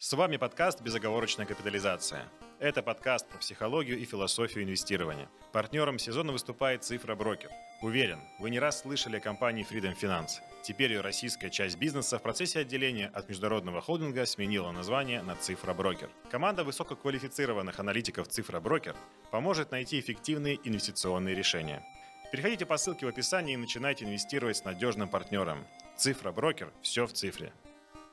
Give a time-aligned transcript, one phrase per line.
[0.00, 2.28] С вами подкаст «Безоговорочная капитализация».
[2.60, 5.28] Это подкаст про психологию и философию инвестирования.
[5.52, 7.50] Партнером сезона выступает «Цифра Брокер».
[7.82, 10.38] Уверен, вы не раз слышали о компании Freedom Finance.
[10.62, 15.74] Теперь ее российская часть бизнеса в процессе отделения от международного холдинга сменила название на «Цифра
[15.74, 16.10] Брокер».
[16.30, 18.94] Команда высококвалифицированных аналитиков «Цифра Брокер»
[19.32, 21.84] поможет найти эффективные инвестиционные решения.
[22.30, 25.66] Переходите по ссылке в описании и начинайте инвестировать с надежным партнером.
[25.96, 27.52] «Цифра Брокер»– все в цифре.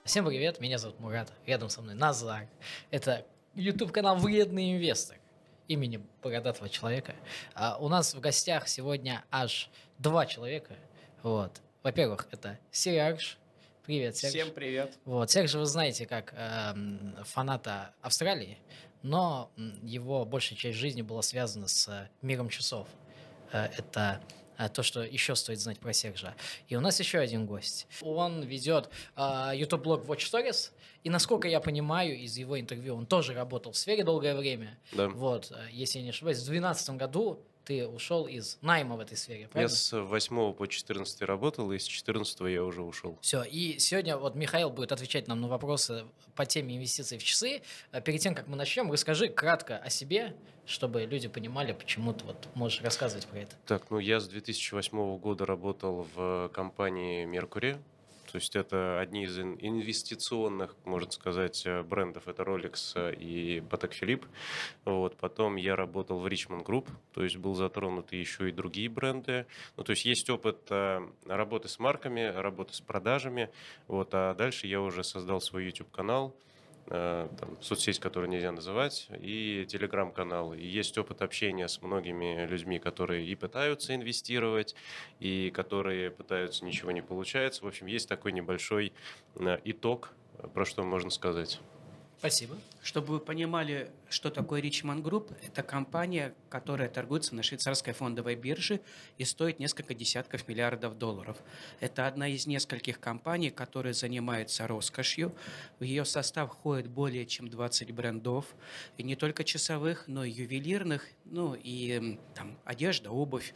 [0.05, 2.47] Всем привет, меня зовут Мурат, рядом со мной Назар.
[2.91, 3.25] Это
[3.55, 5.17] YouTube-канал «Вредный инвестор»
[5.67, 7.16] имени бородатого человека.
[7.55, 10.75] А у нас в гостях сегодня аж два человека.
[11.23, 11.59] Вот.
[11.81, 13.39] Во-первых, это Серж.
[13.83, 14.31] Привет, Серж.
[14.31, 14.94] Всем привет.
[15.05, 15.31] Вот.
[15.31, 16.75] Серж вы знаете как э,
[17.23, 18.59] фаната Австралии,
[19.02, 19.49] но
[19.81, 22.88] его большая часть жизни была связана с миром часов.
[23.52, 24.22] Э, это
[24.73, 26.36] то, что еще стоит знать про Сержа.
[26.68, 27.88] И у нас еще один гость.
[28.02, 30.72] Он ведет uh, YouTube-блог Watch Stories,
[31.05, 34.80] и, насколько я понимаю из его интервью, он тоже работал в сфере долгое время.
[34.91, 35.08] Да.
[35.08, 39.16] Вот, э, если я не ошибаюсь, в 2012 году ты ушел из найма в этой
[39.16, 39.72] сфере, правильно?
[39.72, 43.17] Я с 8 по 14 работал, и с 14 я уже ушел.
[43.22, 47.62] Все, и сегодня вот Михаил будет отвечать нам на вопросы по теме инвестиций в часы.
[47.92, 52.25] А перед тем, как мы начнем, расскажи кратко о себе, чтобы люди понимали, почему ты
[52.25, 53.55] вот можешь рассказывать про это.
[53.66, 57.77] Так, ну я с 2008 года работал в компании Mercury,
[58.35, 62.27] то есть это одни из инвестиционных, можно сказать, э, брендов.
[62.27, 64.25] Это Rolex э, и Patek Philippe.
[64.83, 65.16] Вот.
[65.16, 69.45] Потом я работал в Richmond Group, то есть был затронут еще и другие бренды.
[69.77, 73.52] Ну, то есть есть опыт э, работы с марками, работы с продажами.
[73.88, 74.09] Вот.
[74.11, 76.35] А дальше я уже создал свой YouTube-канал,
[76.88, 80.53] там, соцсеть, которую нельзя называть, и телеграм-канал.
[80.53, 84.75] И есть опыт общения с многими людьми, которые и пытаются инвестировать,
[85.19, 87.63] и которые пытаются, ничего не получается.
[87.63, 88.94] В общем, есть такой небольшой
[89.36, 90.11] э, итог,
[90.53, 91.59] про что можно сказать.
[92.26, 92.58] Спасибо.
[92.81, 98.81] Чтобы вы понимали, что такое Richmond Group, это компания, которая торгуется на швейцарской фондовой бирже
[99.20, 101.38] и стоит несколько десятков миллиардов долларов.
[101.80, 105.35] Это одна из нескольких компаний, которая занимается роскошью.
[105.78, 108.56] В ее состав входит более чем 20 брендов,
[108.97, 113.53] и не только часовых, но и ювелирных, ну и там одежда, обувь.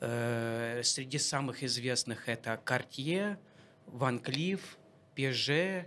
[0.00, 3.38] Э, среди самых известных это Cartier,
[3.86, 4.60] Van Cleef,
[5.16, 5.86] Peugeot,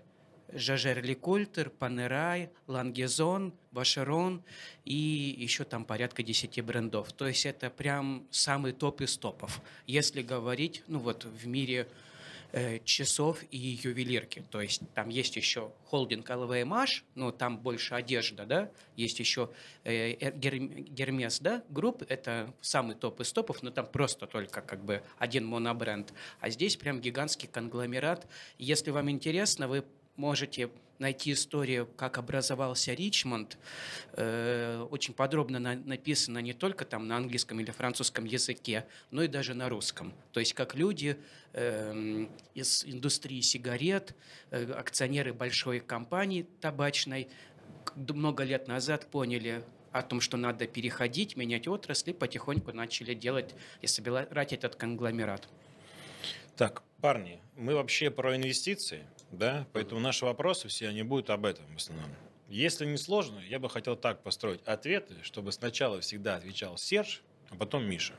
[0.54, 4.44] Жажерли Кольтер, Панерай, Лангезон, Вашерон
[4.86, 7.12] и еще там порядка 10 брендов.
[7.14, 9.62] То есть это прям самый топ из топов.
[9.86, 11.88] Если говорить, ну вот в мире
[12.52, 14.44] э, часов и ювелирки.
[14.50, 18.72] То есть там есть еще холдинг LVMH, но там больше одежда, да.
[18.96, 19.50] Есть еще
[19.84, 25.04] э, Гермес, да, групп, это самый топ из топов, но там просто только как бы
[25.18, 26.14] один монобренд.
[26.40, 28.28] А здесь прям гигантский конгломерат.
[28.58, 29.84] Если вам интересно, вы
[30.18, 30.70] можете
[31.00, 33.58] найти историю, как образовался Ричмонд.
[34.14, 39.28] Э, очень подробно на, написано не только там на английском или французском языке, но и
[39.28, 40.14] даже на русском.
[40.32, 41.18] То есть как люди
[41.54, 42.26] э,
[42.56, 44.16] из индустрии сигарет,
[44.50, 47.28] э, акционеры большой компании табачной,
[47.96, 53.88] много лет назад поняли о том, что надо переходить, менять отрасли, потихоньку начали делать и
[53.88, 55.48] собирать этот конгломерат.
[56.56, 61.66] Так, парни, мы вообще про инвестиции, да, поэтому наши вопросы все, они будут об этом
[61.74, 62.10] в основном.
[62.48, 67.56] Если не сложно, я бы хотел так построить ответы, чтобы сначала всегда отвечал Серж, а
[67.56, 68.14] потом Миша.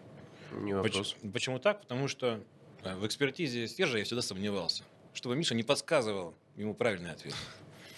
[0.52, 1.14] Не вопрос.
[1.14, 1.80] Почему, почему так?
[1.80, 2.40] Потому что
[2.82, 7.34] э, в экспертизе Сержа я всегда сомневался, чтобы Миша не подсказывал ему правильный ответ.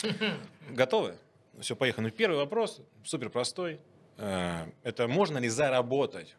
[0.71, 1.17] Готовы?
[1.61, 2.07] Все, поехали.
[2.07, 3.81] Ну, первый вопрос, супер простой.
[4.17, 6.37] Э, это можно ли заработать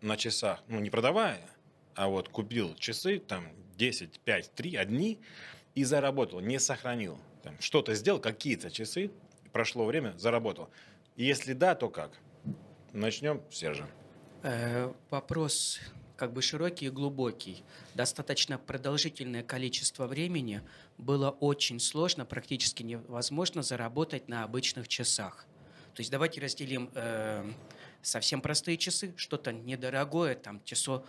[0.00, 1.48] на часах, ну, не продавая,
[1.94, 5.20] а вот купил часы, там, 10, 5, 3, одни,
[5.74, 7.18] и заработал, не сохранил.
[7.42, 9.10] Там, что-то сделал, какие-то часы,
[9.52, 10.70] прошло время, заработал.
[11.16, 12.12] Если да, то как?
[12.92, 13.88] Начнем Сержа.
[14.42, 15.80] Э, вопрос
[16.16, 17.64] как бы широкий и глубокий.
[17.94, 20.62] Достаточно продолжительное количество времени
[20.96, 25.46] было очень сложно, практически невозможно заработать на обычных часах.
[25.94, 27.44] То есть давайте разделим э,
[28.02, 31.04] совсем простые часы, что-то недорогое, там часо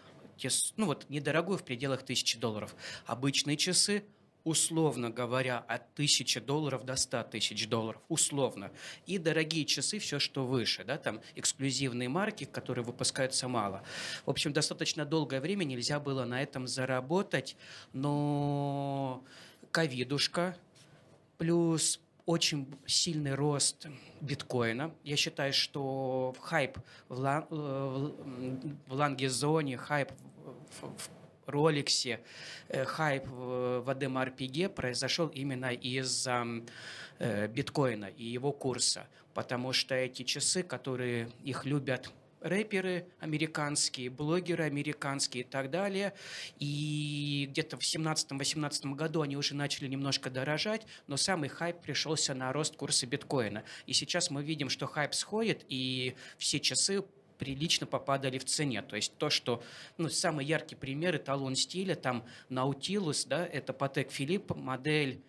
[0.77, 2.75] ну вот недорогой в пределах тысячи долларов.
[3.05, 4.03] Обычные часы
[4.45, 8.71] условно говоря, от тысячи долларов до 100 тысяч долларов, условно.
[9.07, 13.83] И дорогие часы, все, что выше, да, там эксклюзивные марки, которые выпускаются мало.
[14.25, 17.57] В общем, достаточно долгое время нельзя было на этом заработать,
[17.91, 19.23] но
[19.71, 20.55] ковидушка,
[21.39, 23.88] плюс очень сильный рост
[24.22, 24.92] биткоина.
[25.04, 26.77] Я считаю, что хайп
[27.07, 28.12] в, лан, э,
[28.88, 30.12] в лангезоне, хайп
[30.81, 31.10] в, в
[31.48, 32.19] Rolex,
[32.69, 36.45] э, хайп в ADM RPG произошел именно из-за
[37.19, 42.12] э, биткоина и его курса, потому что эти часы, которые их любят
[42.45, 46.13] рэперы американские, блогеры американские и так далее.
[46.59, 52.53] И где-то в 17-18 году они уже начали немножко дорожать, но самый хайп пришелся на
[52.53, 53.63] рост курса биткоина.
[53.88, 57.03] И сейчас мы видим, что хайп сходит, и все часы
[57.39, 58.83] прилично попадали в цене.
[58.83, 59.63] То есть то, что,
[59.97, 65.19] ну, самый яркий пример, эталон стиля, там Nautilus, да, это Patek Philippe, модель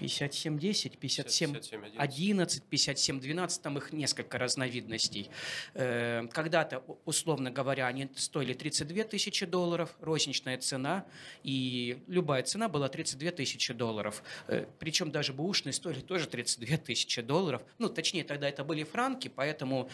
[0.00, 5.28] 5710, 57, 57, 11, 57, 12, там их несколько разновидностей.
[5.74, 11.04] Э, Когда-то, условно говоря, они стоили 32 тысячи долларов, розничная цена,
[11.42, 14.22] и любая цена была 32 тысячи долларов.
[14.48, 17.62] Э, Причем даже бэушные стоили тоже 32 тысячи долларов.
[17.78, 19.90] Ну, точнее, тогда это были франки, поэтому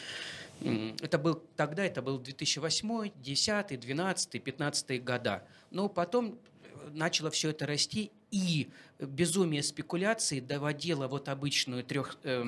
[0.60, 5.42] это был, тогда это был 2008, 10, 12, 15 года.
[5.72, 8.68] Но потом э, начало все это расти, и
[8.98, 12.44] безумие спекуляций доводило вот обычную трех, э,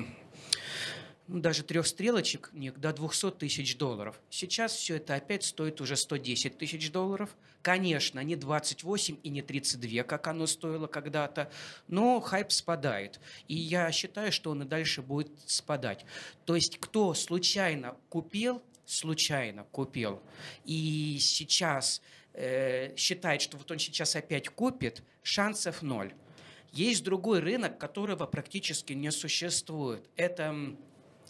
[1.27, 4.19] ну, даже трех стрелочек до 200 тысяч долларов.
[4.29, 7.35] Сейчас все это опять стоит уже 110 тысяч долларов.
[7.61, 11.51] Конечно, не 28 и не 32, как оно стоило когда-то,
[11.87, 13.19] но хайп спадает.
[13.47, 16.05] И я считаю, что он и дальше будет спадать.
[16.45, 20.21] То есть кто случайно купил, случайно купил,
[20.65, 22.01] и сейчас
[22.39, 26.13] э, считает, что вот он сейчас опять купит, шансов ноль.
[26.71, 30.07] Есть другой рынок, которого практически не существует.
[30.15, 30.75] Это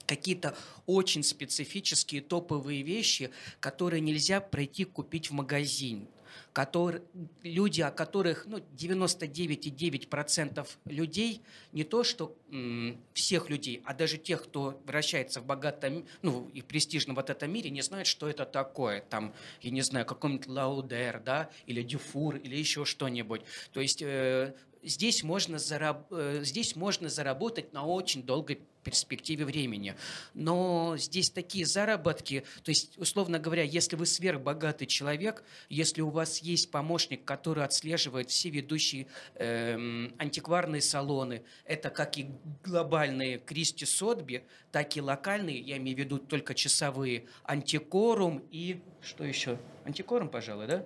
[0.06, 6.08] какие-то очень специфические топовые вещи, которые нельзя пройти купить в магазин.
[6.54, 7.04] Которые,
[7.44, 11.42] люди, о которых ну, 99,9% людей,
[11.72, 16.62] не то что м, всех людей, а даже тех, кто вращается в богатом ну, и
[16.62, 19.02] престижном вот этом мире, не знают, что это такое.
[19.02, 23.42] Там, я не знаю, какой-нибудь Лаудер, да, или Дюфур, или еще что-нибудь.
[23.72, 24.54] То есть э,
[24.84, 28.60] здесь можно, зараб- э, здесь можно заработать на очень долгой
[28.90, 29.96] перспективе времени.
[30.34, 36.40] Но здесь такие заработки, то есть, условно говоря, если вы сверхбогатый человек, если у вас
[36.40, 42.30] есть помощник, который отслеживает все ведущие эм, антикварные салоны, это как и
[42.64, 49.24] глобальные Кристи Сотби, так и локальные, я имею в виду только часовые, Антикорум и что
[49.24, 49.58] еще?
[49.86, 50.86] Антикорум, пожалуй, да?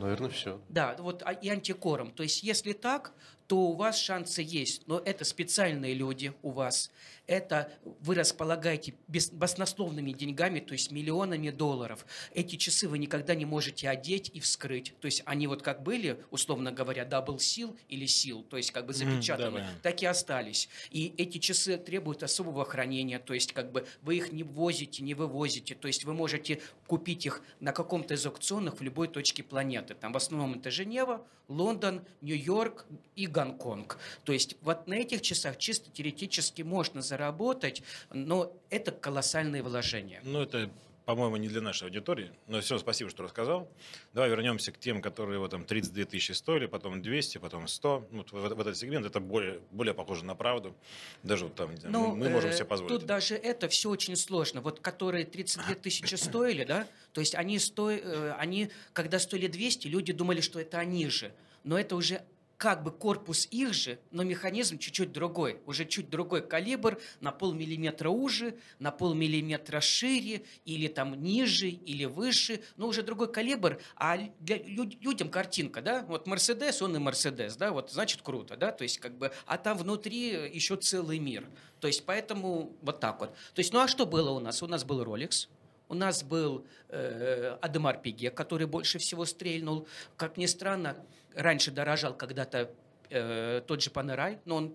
[0.00, 0.60] Наверное, все.
[0.68, 2.12] Да, вот а- и антикором.
[2.12, 3.12] То есть, если так,
[3.48, 4.86] то у вас шансы есть.
[4.86, 6.90] Но это специальные люди у вас.
[7.26, 12.06] Это вы располагаете баснословными деньгами, то есть миллионами долларов.
[12.34, 14.94] Эти часы вы никогда не можете одеть и вскрыть.
[15.00, 18.86] То есть они вот как были, условно говоря, double seal или seal, то есть как
[18.86, 19.80] бы запечатаны, да, понятно.
[19.82, 20.68] так и остались.
[20.90, 25.14] И эти часы требуют особого хранения, то есть как бы вы их не возите, не
[25.14, 29.94] вывозите, то есть вы можете купить их на каком-то из аукционов в любой точке планеты.
[29.94, 32.86] Там в основном это Женева, Лондон, Нью-Йорк
[33.16, 33.98] и Гонконг.
[34.24, 37.82] То есть вот на этих часах чисто теоретически можно заработать,
[38.12, 40.20] но это колоссальные вложения.
[40.24, 40.70] Ну, это,
[41.04, 42.32] по-моему, не для нашей аудитории.
[42.48, 43.70] Но все, спасибо, что рассказал.
[44.12, 48.08] Давай вернемся к тем, которые вот, там 32 тысячи стоили, потом 200, потом 100.
[48.10, 50.74] Ну, Вот в, в этот сегмент это более, более похоже на правду.
[51.22, 52.98] Даже вот там Ну, мы, мы можем э, себе позволить.
[52.98, 54.60] Тут даже это все очень сложно.
[54.60, 57.90] Вот которые 32 тысячи стоили, да, то есть они, сто...
[57.90, 61.32] э, они, когда стоили 200, люди думали, что это они же.
[61.62, 62.22] Но это уже
[62.58, 65.60] как бы корпус их же, но механизм чуть-чуть другой.
[65.64, 72.60] Уже чуть другой калибр, на полмиллиметра уже, на полмиллиметра шире, или там ниже, или выше,
[72.76, 73.80] но уже другой калибр.
[73.94, 78.56] А для лю- людям картинка, да, вот Мерседес, он и Мерседес, да, вот значит круто,
[78.56, 81.48] да, то есть как бы, а там внутри еще целый мир.
[81.78, 83.30] То есть поэтому вот так вот.
[83.54, 84.64] То есть, ну а что было у нас?
[84.64, 85.46] У нас был Rolex,
[85.88, 89.86] у нас был э, Адемар Пиге, который больше всего стрельнул.
[90.16, 90.96] Как ни странно,
[91.34, 92.70] раньше дорожал когда-то
[93.10, 94.74] э, тот же Панерай, но он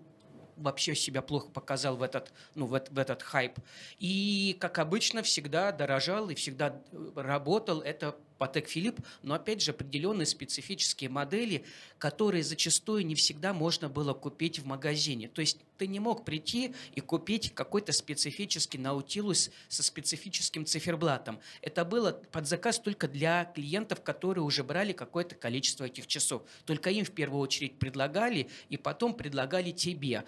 [0.56, 3.58] вообще себя плохо показал в этот, ну, в, в этот хайп.
[3.98, 9.70] И, как обычно, всегда дорожал и всегда э, работал это Патек Филипп, но, опять же,
[9.70, 11.64] определенные специфические модели,
[11.96, 15.28] которые зачастую не всегда можно было купить в магазине.
[15.28, 21.40] То есть ты не мог прийти и купить какой-то специфический наутилус со специфическим циферблатом.
[21.62, 26.42] Это было под заказ только для клиентов, которые уже брали какое-то количество этих часов.
[26.66, 30.24] Только им в первую очередь предлагали, и потом предлагали тебе.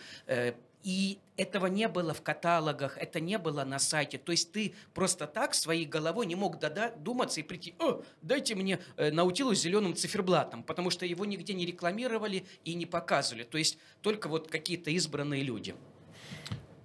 [0.87, 4.19] И этого не было в каталогах, это не было на сайте.
[4.19, 8.79] То есть ты просто так своей головой не мог додуматься и прийти, о, дайте мне
[8.97, 13.43] э, наутилус с зеленым циферблатом, потому что его нигде не рекламировали и не показывали.
[13.43, 15.75] То есть только вот какие-то избранные люди.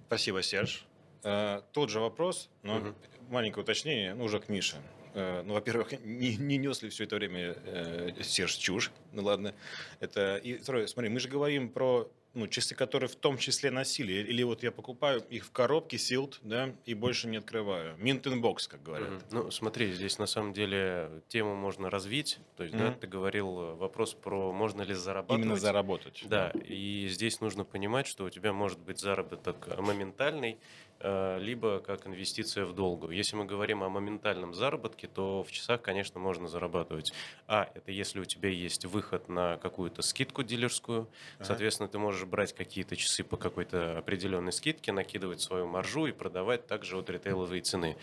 [0.08, 0.84] Спасибо, Серж.
[1.22, 2.94] Э, Тот же вопрос, но Мгм.
[3.30, 4.78] маленькое уточнение, ну, уже к Мише.
[5.14, 9.54] э, ну, во-первых, не, не нес ли все это время э, Серж чушь, ну ладно.
[10.00, 14.12] Это, и второе, смотри, мы же говорим про ну, часы, которые в том числе носили.
[14.12, 17.94] Или вот я покупаю их в коробке Sealed, да, и больше не открываю.
[17.96, 19.10] Mint in box, как говорят.
[19.10, 19.22] Мгм.
[19.30, 22.38] Ну, смотри, здесь на самом деле тему можно развить.
[22.56, 22.98] То есть, да, Мгм.
[23.00, 25.44] ты говорил э, вопрос про можно ли зарабатывать.
[25.44, 26.22] Именно заработать.
[26.26, 30.58] Да, и здесь нужно понимать, что у тебя может быть заработок э, моментальный,
[31.00, 33.14] э, либо как инвестиция в долгую.
[33.14, 37.12] Если мы говорим о моментальном заработке, то в часах, конечно, можно зарабатывать.
[37.46, 41.08] А, это если у тебя есть выход на какую-то скидку дилерскую,
[41.38, 41.44] Ага.
[41.44, 46.66] соответственно, ты можешь брать какие-то часы по какой-то определенной скидке, накидывать свою маржу и продавать
[46.66, 47.96] также от ритейловой цены.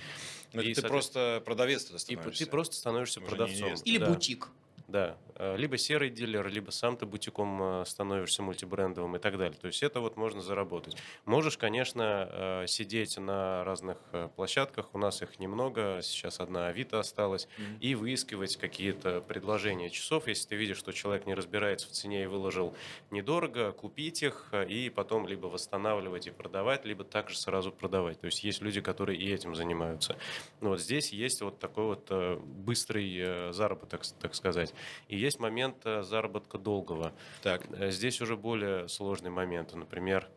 [0.54, 2.46] Ну, это И, ты соответ- просто продавец И становишься.
[2.46, 3.74] ты просто становишься Уже продавцом.
[3.86, 4.10] Или Да.
[4.10, 4.50] бутик.
[4.90, 9.56] Да, э, либо серый дилер, либо сам ты бутиком э, становишься мультибрендовым и так далее.
[9.56, 10.98] То есть это вот можно заработать.
[11.26, 13.98] Можешь, конечно, э, сидеть на разных
[14.36, 17.78] площадках, у нас их немного, сейчас одна Авито осталась, Мгм.
[17.82, 20.28] и выискивать какие-то предложения часов.
[20.28, 22.74] Если ты видишь, что человек не разбирается в цене и выложил
[23.12, 28.20] недорого, купить их и потом либо восстанавливать и продавать, либо также сразу продавать.
[28.20, 30.18] То есть есть люди, которые и этим занимаются.
[30.62, 34.74] Ну, вот здесь есть вот такой вот быстрый заработок, так сказать.
[35.08, 37.14] И есть момент э, заработка долгого.
[37.42, 37.66] Так.
[37.72, 39.74] Э, Здесь уже более сложный момент.
[39.74, 40.28] Например,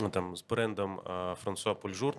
[0.00, 1.00] ну, там, с брендом
[1.36, 2.16] Франсуа Пульжур,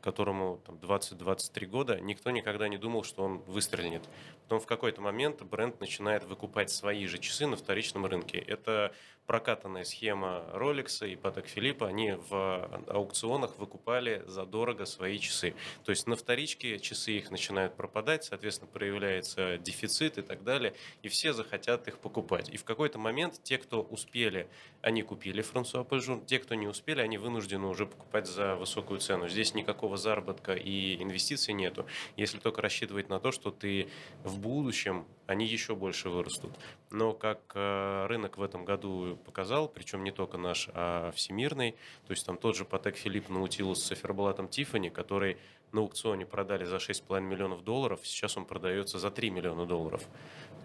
[0.00, 4.02] которому там, 20-23 года, никто никогда не думал, что он выстрелит.
[4.44, 8.38] Потом в какой-то момент бренд начинает выкупать свои же часы на вторичном рынке.
[8.38, 8.92] Это
[9.26, 11.86] прокатанная схема Rolex и Patek Philippe.
[11.86, 15.54] Они в аукционах выкупали задорого свои часы.
[15.84, 21.08] То есть на вторичке часы их начинают пропадать, соответственно, проявляется дефицит и так далее, и
[21.08, 22.48] все захотят их покупать.
[22.48, 24.48] И в какой-то момент те, кто успели,
[24.82, 29.28] они купили Франсуа Пельжур, те, кто не успели, они вынуждены уже покупать за высокую цену.
[29.28, 31.86] Здесь никакого заработка и инвестиций нету,
[32.16, 33.88] если только рассчитывать на то, что ты
[34.24, 36.50] в будущем они еще больше вырастут.
[36.90, 41.72] Но как э, рынок в этом году показал, причем не только наш, а всемирный,
[42.06, 45.36] то есть там тот же Patek Philippe Nautilus с циферблатом Tiffany, который
[45.72, 50.02] на аукционе продали за 6,5 миллионов долларов, сейчас он продается за 3 миллиона долларов.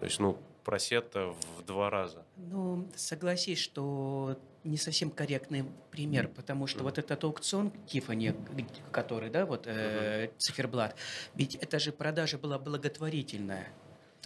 [0.00, 2.24] То есть, ну, просед в два раза.
[2.36, 6.84] Ну, согласись, что не совсем корректный пример, потому что Мгм.
[6.86, 8.34] вот этот аукцион Тифани,
[8.90, 10.96] который, да, вот э, циферблат,
[11.34, 13.68] ведь это же продажа была благотворительная.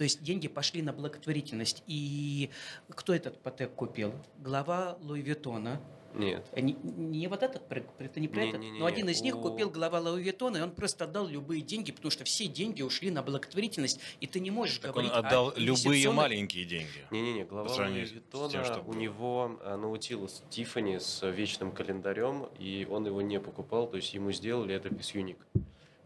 [0.01, 1.83] То есть деньги пошли на благотворительность.
[1.85, 2.49] И
[2.89, 4.15] кто этот патек купил?
[4.39, 5.79] Глава Луи Виттона.
[6.15, 6.43] Нет.
[6.53, 7.61] Э, Не, не вот этот,
[7.99, 9.11] это не про Не- этот, не- не- но один не.
[9.11, 12.23] из них У- купил глава Луи Виттона, и он просто отдал любые деньги, потому что
[12.23, 15.75] все деньги ушли на благотворительность, и ты не можешь Так он говорить о отдал любые
[15.75, 17.05] инвестиционных- маленькие деньги.
[17.11, 22.47] Не-не-не, глава Луи с тем, Виттона, что у него а, научилась Тифани с вечным календарем,
[22.57, 25.37] и он его не покупал, то есть ему сделали это без юник.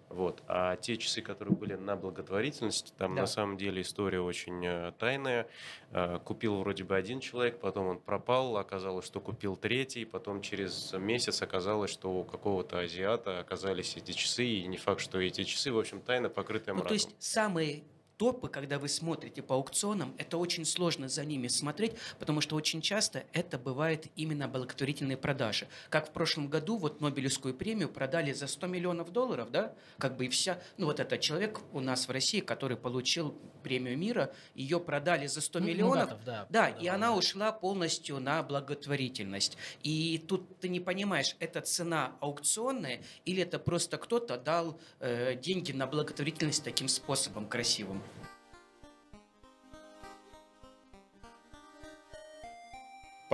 [0.10, 0.44] Вот.
[0.48, 3.22] А те часы, которые были на благотворительность, там Да.
[3.22, 5.48] на самом деле история очень э, тайная.
[5.92, 10.94] Э, Купил вроде бы один человек, потом он пропал, оказалось, что купил третий, потом через
[10.94, 15.72] месяц оказалось, что у какого-то азиата оказались эти часы, и не факт, что эти часы,
[15.72, 16.90] в общем, тайно покрытые Ну, мраком.
[16.90, 17.84] то есть самые
[18.18, 22.82] топы, когда вы смотрите по аукционам, это очень сложно за ними смотреть, потому что очень
[22.82, 25.68] часто это бывает именно благотворительные продажи.
[25.90, 30.26] Как в прошлом году вот Нобелевскую премию продали за 100 миллионов долларов, да, как бы
[30.26, 34.80] и вся, ну вот этот человек у нас в России, который получил премию мира, ее
[34.80, 36.46] продали за 100 Ну, миллионов, Муратов, да.
[36.50, 39.58] да, и она ушла полностью на благотворительность.
[39.84, 45.72] И тут ты не понимаешь, это цена аукционная или это просто кто-то дал э, деньги
[45.72, 48.04] на благотворительность таким способом красивым.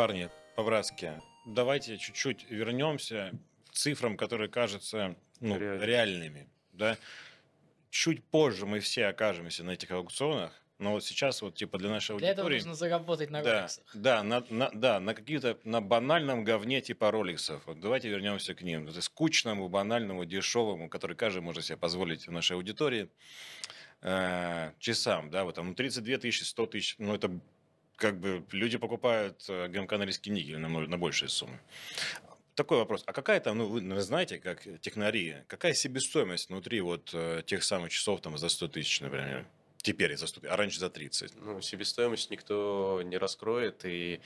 [0.01, 3.33] Парни, по-братски, давайте чуть-чуть вернемся
[3.69, 5.83] к цифрам, которые кажутся ну, Реально.
[5.83, 6.49] реальными.
[6.73, 6.97] Да?
[7.91, 12.17] Чуть позже мы все окажемся на этих аукционах, но вот сейчас вот типа для нашей
[12.17, 12.67] Для этого аудитории...
[12.67, 13.83] нужно заработать на да, роликсах.
[13.93, 17.61] да, на, на- да, на какие-то, на банальном говне типа роликсов.
[17.67, 18.87] Вот давайте вернемся к ним.
[18.87, 23.07] Это скучному, банальному, дешевому, который каждый может себе позволить в нашей аудитории,
[24.01, 27.39] э, часам, да, вот там ну, 32 тысячи, 100 тысяч, ну это
[28.01, 31.59] как бы люди покупают э, Норильский никель на, на большие суммы.
[32.55, 33.03] Такой вопрос.
[33.05, 37.63] А какая там, ну вы наверное, знаете, как технари, какая себестоимость внутри вот э, тех
[37.63, 39.45] самых часов там за 100 тысяч, например?
[39.77, 41.35] Теперь за 100 тысяч, а раньше за 30.
[41.41, 44.19] Ну, себестоимость никто не раскроет, и,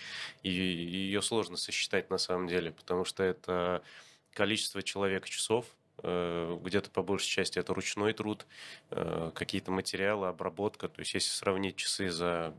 [0.44, 3.84] и ее сложно сосчитать на самом деле, потому что это
[4.32, 5.66] количество человек часов,
[6.02, 8.46] э, где-то по большей части это ручной труд,
[8.90, 10.88] какие-то материалы, обработка.
[10.88, 12.56] То есть если сравнить часы за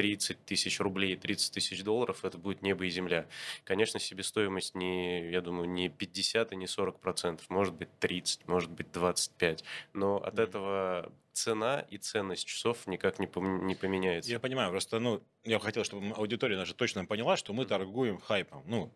[0.00, 3.26] 30 тысяч рублей, 30 тысяч долларов, это будет небо и земля.
[3.64, 8.70] Конечно, себестоимость не, я думаю, не 50 и не 40 процентов, может быть 30, может
[8.70, 10.42] быть 25, но от Мгм.
[10.42, 14.30] этого цена и ценность часов никак не, пом- не поменяется.
[14.30, 18.62] Я понимаю, просто, ну, я хотел, чтобы аудитория наша точно поняла, что мы торгуем хайпом.
[18.66, 18.90] Ну,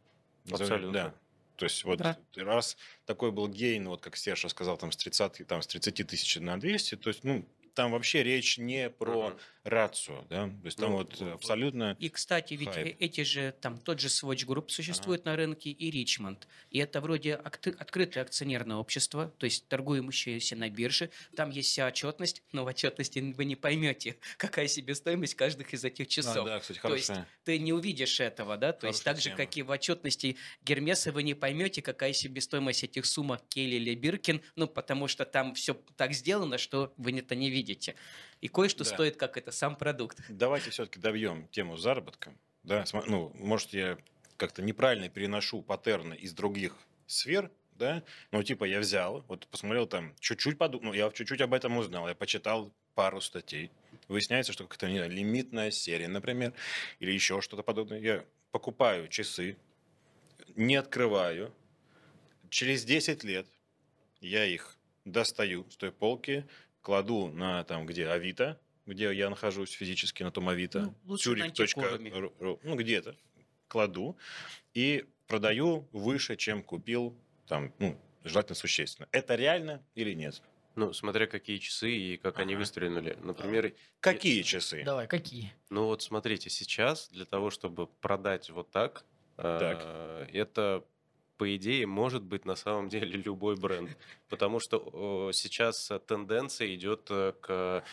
[0.51, 0.93] Абсолютно.
[0.93, 1.15] Да.
[1.57, 2.19] То есть вот Да.
[2.37, 6.37] раз такой был гейн, вот как Серж сказал, там с 30, там, с 30 тысяч
[6.37, 7.45] на 200, то есть, ну,
[7.75, 9.39] там вообще речь не про Мгм.
[9.65, 11.97] Рацию, да, то есть там Ну, вот абсолютно...
[11.99, 12.97] И, кстати, ведь Хайп.
[13.01, 16.47] эти же, там, тот же Swatch Group существует на рынке, и Ричмонд.
[16.71, 21.11] И это вроде акты- открытое акционерное общество, то есть торгуемоеся на бирже.
[21.35, 26.07] Там есть вся отчетность, но в отчетности вы не поймете, какая себестоимость каждых из этих
[26.07, 26.47] А, часов.
[26.47, 27.29] да, кстати, То есть хорошая.
[27.45, 28.73] ты не увидишь этого, да?
[28.73, 29.37] То есть Хорошая так же, тема.
[29.39, 34.43] как и в отчетности Гермеса, вы не поймете, какая себестоимость этих сумок Келли или Биркин,
[34.57, 37.95] ну, потому что там все так сделано, что вы это не видите.
[38.45, 38.91] И кое-что Да.
[38.91, 40.19] стоит, как это, сам продукт.
[40.29, 42.35] Давайте все-таки добьем тему заработка.
[42.63, 43.97] Да, ну, может, я
[44.37, 50.15] как-то неправильно переношу паттерны из других сфер, да, ну, типа, я взял, вот посмотрел там,
[50.21, 53.71] чуть-чуть подумал, ну, я чуть-чуть об этом узнал, я почитал пару статей.
[54.09, 56.53] Выясняется, что какая-то не знаю, лимитная серия, например,
[57.01, 57.99] или еще что-то подобное.
[57.99, 59.57] Я покупаю часы,
[60.55, 61.51] не открываю,
[62.51, 63.47] через 10 лет
[64.21, 66.47] я их достаю с той полки,
[66.85, 71.17] кладу на там, где Авито, где я нахожусь физически на том Авито, Ну.
[71.17, 73.17] Тюрик.ру, ну где-то,
[73.69, 74.17] кладу
[74.75, 77.17] и продаю выше, чем купил,
[77.49, 79.09] там, ну, желательно существенно.
[79.13, 80.43] Это реально или нет?
[80.77, 82.61] Ну, смотря какие часы и как они Ага.
[82.61, 83.17] выстрелили.
[83.23, 84.83] Например, Какие часы?
[84.85, 85.55] Давай, какие?
[85.71, 89.79] Ну вот смотрите, сейчас для того, чтобы продать вот так, Так.
[89.85, 90.85] э, это
[91.37, 93.97] по идее может быть на самом деле любой бренд,
[94.29, 97.85] потому что э, сейчас э, тенденция идет э, к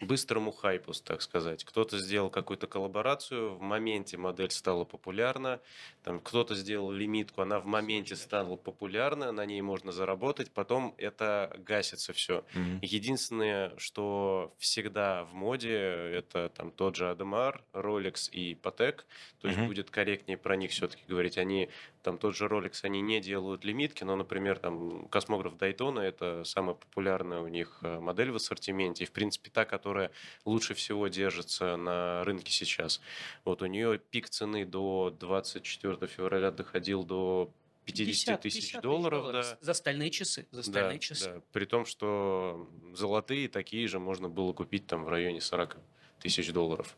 [0.00, 1.64] быстрому хайпу, так сказать.
[1.64, 5.60] Кто-то сделал какую-то коллаборацию, в моменте модель стала популярна,
[6.02, 11.54] там кто-то сделал лимитку, она в моменте стала популярна, на ней можно заработать, потом это
[11.58, 12.44] гасится все.
[12.54, 12.80] Мгм.
[12.82, 19.04] Единственное, что всегда в моде, это там тот же Ademar, Rolex и Patek.
[19.40, 19.68] То есть Мгм.
[19.68, 21.38] будет корректнее про них все-таки говорить.
[21.38, 21.68] Они,
[22.02, 26.74] там тот же Rolex, они не делают лимитки, но, например, там космограф Daytona это самая
[26.74, 29.04] популярная у них э, модель в ассортименте.
[29.04, 30.10] И, в принципе, та, которая
[30.44, 33.00] лучше всего держится на рынке сейчас.
[33.44, 37.52] Вот у нее пик цены до 24 февраля доходил до
[37.84, 39.58] 50 тысяч долларов, да.
[39.60, 40.46] За стальные часы.
[40.50, 41.34] За стальные часы.
[41.34, 45.76] Да, при том, что золотые такие же можно было купить там в районе 40
[46.20, 46.96] тысяч долларов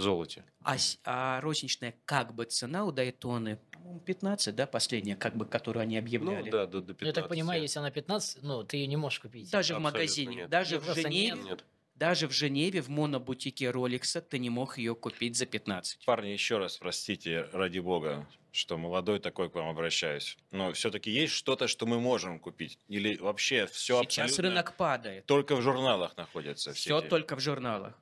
[0.00, 0.44] золоте.
[0.62, 5.82] А, а розничная как бы цена у Дайтоны, по-моему, 15, да, последняя, как бы, которую
[5.82, 6.44] они объявляли.
[6.44, 7.00] Ну да, до, до 15.
[7.02, 9.50] Ну, я так понимаю, если она 15, ну, ты ее не можешь купить.
[9.50, 10.50] Даже в Абсолютно магазине, нет.
[10.50, 11.44] даже Её в Женеве, нет.
[11.44, 11.64] Нет.
[11.94, 16.04] даже в Женеве в монобутике Роликса ты не мог ее купить за 15.
[16.04, 20.36] Парни, еще раз простите, ради бога, что молодой такой к вам обращаюсь.
[20.50, 22.78] Но все-таки есть что-то, что мы можем купить?
[22.88, 25.26] Или вообще все Сейчас абсолютно рынок падает.
[25.26, 26.72] только в журналах находится?
[26.72, 27.94] Все эти- только в журналах.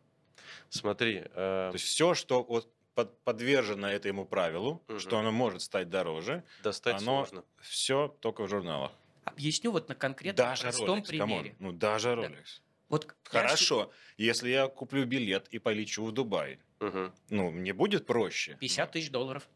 [0.71, 4.99] Смотри, э, То есть все, что вот под- подвержено этому правилу, Мгм.
[5.01, 7.45] что оно может стать дороже, достать оно сложно.
[7.61, 8.93] все только в журналах.
[9.25, 11.39] Объясню вот на конкретном даже простом Rolex, come on.
[11.41, 11.57] примере.
[11.59, 12.61] Ну даже Rolex.
[12.89, 17.13] Вот я Хорошо, если я куплю билет и полечу в Дубай, Мгм.
[17.31, 18.57] ну мне будет проще.
[18.61, 19.47] 50 тысяч долларов.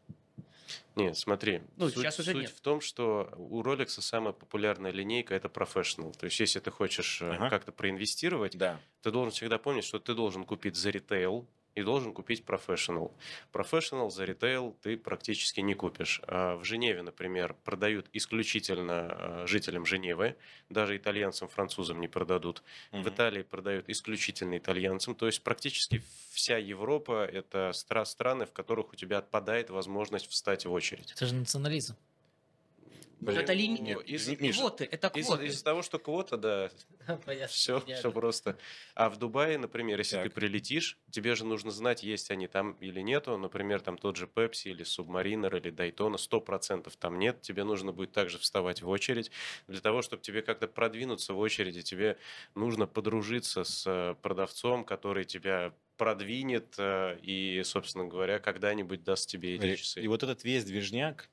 [0.95, 1.61] Нет, смотри.
[1.77, 2.51] Ну, суть, сейчас уже суть нет.
[2.51, 6.15] в том, что у Rolex самая популярная линейка это Professional.
[6.17, 7.49] То есть, если ты хочешь э, Ага.
[7.49, 8.79] как-то проинвестировать, Да.
[9.01, 13.11] ты должен всегда помнить, что ты должен купить за ритейл и должен купить Professional.
[13.51, 16.21] Professional за ритейл ты практически не купишь.
[16.27, 20.35] А В Женеве, например, продают исключительно э, жителям Женевы,
[20.69, 22.63] даже итальянцам, французам не продадут.
[22.91, 23.09] В Мгм.
[23.09, 25.15] Италии продают исключительно итальянцам.
[25.15, 30.65] То есть практически вся Европа– это стра- страны, в которых у тебя отпадает возможность встать
[30.65, 31.11] в очередь.
[31.11, 31.95] Это же национализм.
[33.25, 35.45] Вот это ли- Нет, из- Ми- Миша, Квоты, это Из- квоты.
[35.47, 36.69] Из-за того, что квота, да,
[37.25, 37.47] Понятно.
[37.47, 38.57] все, все просто.
[38.95, 40.33] А в Дубае, например, если ты Так.
[40.33, 43.37] прилетишь, тебе же нужно знать, есть они там или нету.
[43.37, 47.41] Например, там тот же Пепси или Субмаринер или Дайтона, сто процентов там нет.
[47.41, 49.31] Тебе нужно будет также вставать в очередь.
[49.67, 52.17] Для того, чтобы тебе как-то продвинуться в очереди, тебе
[52.55, 59.55] нужно подружиться с э, продавцом, который тебя продвинет э, и, собственно говоря, когда-нибудь даст тебе
[59.55, 60.07] эти И часы.
[60.07, 61.29] вот этот весь движняк,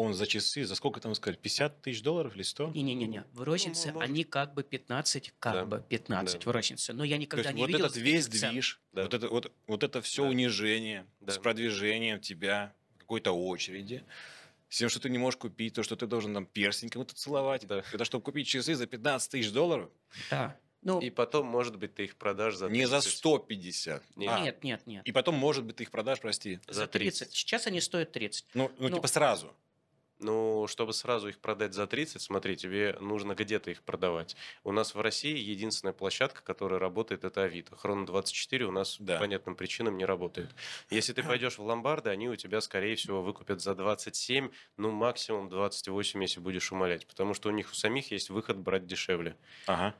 [0.00, 2.70] он за часы, за сколько там сказали, 50 тысяч долларов или 100?
[2.74, 4.10] Не-не-не, в рознице Ну, может.
[4.10, 5.64] они как бы 15, как Да.
[5.64, 6.50] бы 15 Да.
[6.50, 6.92] в рознице.
[6.92, 8.50] Но я То никогда есть не вот видел этот весь цен.
[8.52, 9.02] движ, Да.
[9.02, 10.28] вот, это, вот, вот это все Да.
[10.30, 11.32] унижение Да.
[11.32, 14.02] с продвижением тебя в какой-то очереди,
[14.68, 17.66] с тем, что ты не можешь купить, то, что ты должен там перстень кому-то целовать.
[17.66, 17.82] Да.
[17.92, 19.90] Это чтобы купить часы за 15 тысяч долларов?
[20.30, 20.56] Да.
[20.82, 23.18] Ну, И потом, может быть, ты их продашь за Не за 30.
[23.18, 24.02] 150.
[24.16, 24.30] Нет.
[24.32, 25.06] А, нет, нет, нет.
[25.06, 26.58] И потом, может быть, ты их продашь, прости.
[26.68, 27.32] За 30.
[27.34, 28.46] Сейчас они стоят 30.
[28.54, 29.52] Ну, ну, Ну, типа сразу.
[30.22, 34.36] Ну, чтобы сразу их продать за 30, смотри, тебе нужно где-то их продавать.
[34.64, 37.74] У нас в России единственная площадка, которая работает, это Авито.
[37.74, 39.14] Хрона 24 у нас Да.
[39.14, 40.50] по понятным причинам не работает.
[40.90, 45.48] Если ты пойдешь в ломбарды, они у тебя, скорее всего, выкупят за 27, ну, максимум
[45.48, 47.06] 28, если будешь умолять.
[47.06, 49.36] Потому что у них у самих есть выход брать дешевле.
[49.66, 49.94] Ага.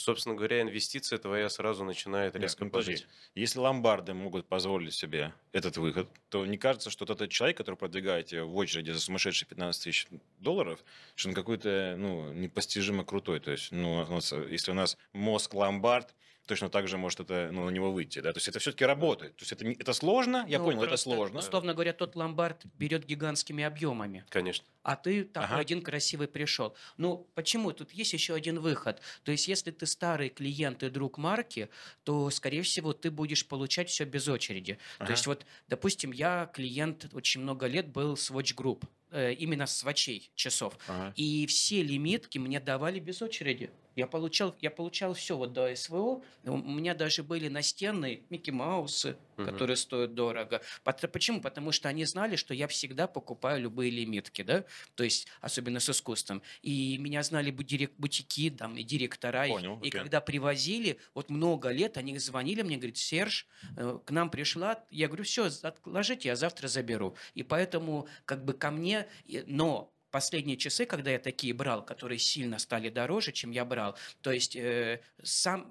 [0.00, 2.92] Собственно говоря, инвестиция твоя сразу начинает Нет, резко ну, подожди.
[2.94, 3.08] падать.
[3.34, 8.26] Если ломбарды могут позволить себе этот выход, то не кажется, что тот человек, который продвигает
[8.26, 10.06] тебя в очереди за сумасшедшие 15 тысяч
[10.38, 10.82] долларов,
[11.16, 13.40] что он какой-то ну, непостижимо крутой.
[13.40, 14.06] То есть, ну,
[14.48, 16.14] если у нас мозг ломбард,
[16.50, 18.18] точно так же может это, ну, на него выйти.
[18.18, 18.32] Да?
[18.32, 19.36] То есть это все-таки работает.
[19.36, 21.38] То есть это, это сложно, я Ну, понял, это сложно.
[21.38, 24.24] Условно говоря, тот ломбард берет гигантскими объемами.
[24.28, 24.66] Конечно.
[24.82, 25.58] А ты такой Ага.
[25.58, 26.74] один красивый пришел.
[26.96, 27.70] Ну, почему?
[27.72, 29.00] Тут есть еще один выход.
[29.22, 31.68] То есть, если ты старый клиент и друг марки,
[32.02, 34.78] то, скорее всего, ты будешь получать все без очереди.
[34.98, 35.06] Ага.
[35.06, 38.82] То есть, вот, допустим, я клиент очень много лет был Swatch Group,
[39.12, 40.76] э, именно свачей часов.
[40.88, 41.12] Ага.
[41.14, 43.70] И все лимитки мне давали без очереди.
[44.00, 46.22] Я получал, я получал все вот до СВО.
[46.44, 49.46] У меня даже были настенные Микки Маусы, Мгм.
[49.50, 50.62] которые стоят дорого.
[50.84, 51.42] Почему?
[51.42, 55.90] Потому что они знали, что я всегда покупаю любые лимитки, да, то есть особенно с
[55.90, 56.40] искусством.
[56.62, 59.46] И меня знали бутики, там, и директора.
[59.48, 59.90] Понял, и окей.
[59.90, 65.08] когда привозили, вот много лет, они звонили мне, говорят, Серж, э, к нам пришла, я
[65.08, 67.16] говорю, все, отложите, я завтра заберу.
[67.34, 72.18] И поэтому как бы ко мне, и- но последние часы, когда я такие брал, которые
[72.18, 75.68] сильно стали дороже, чем я брал, то есть э, сам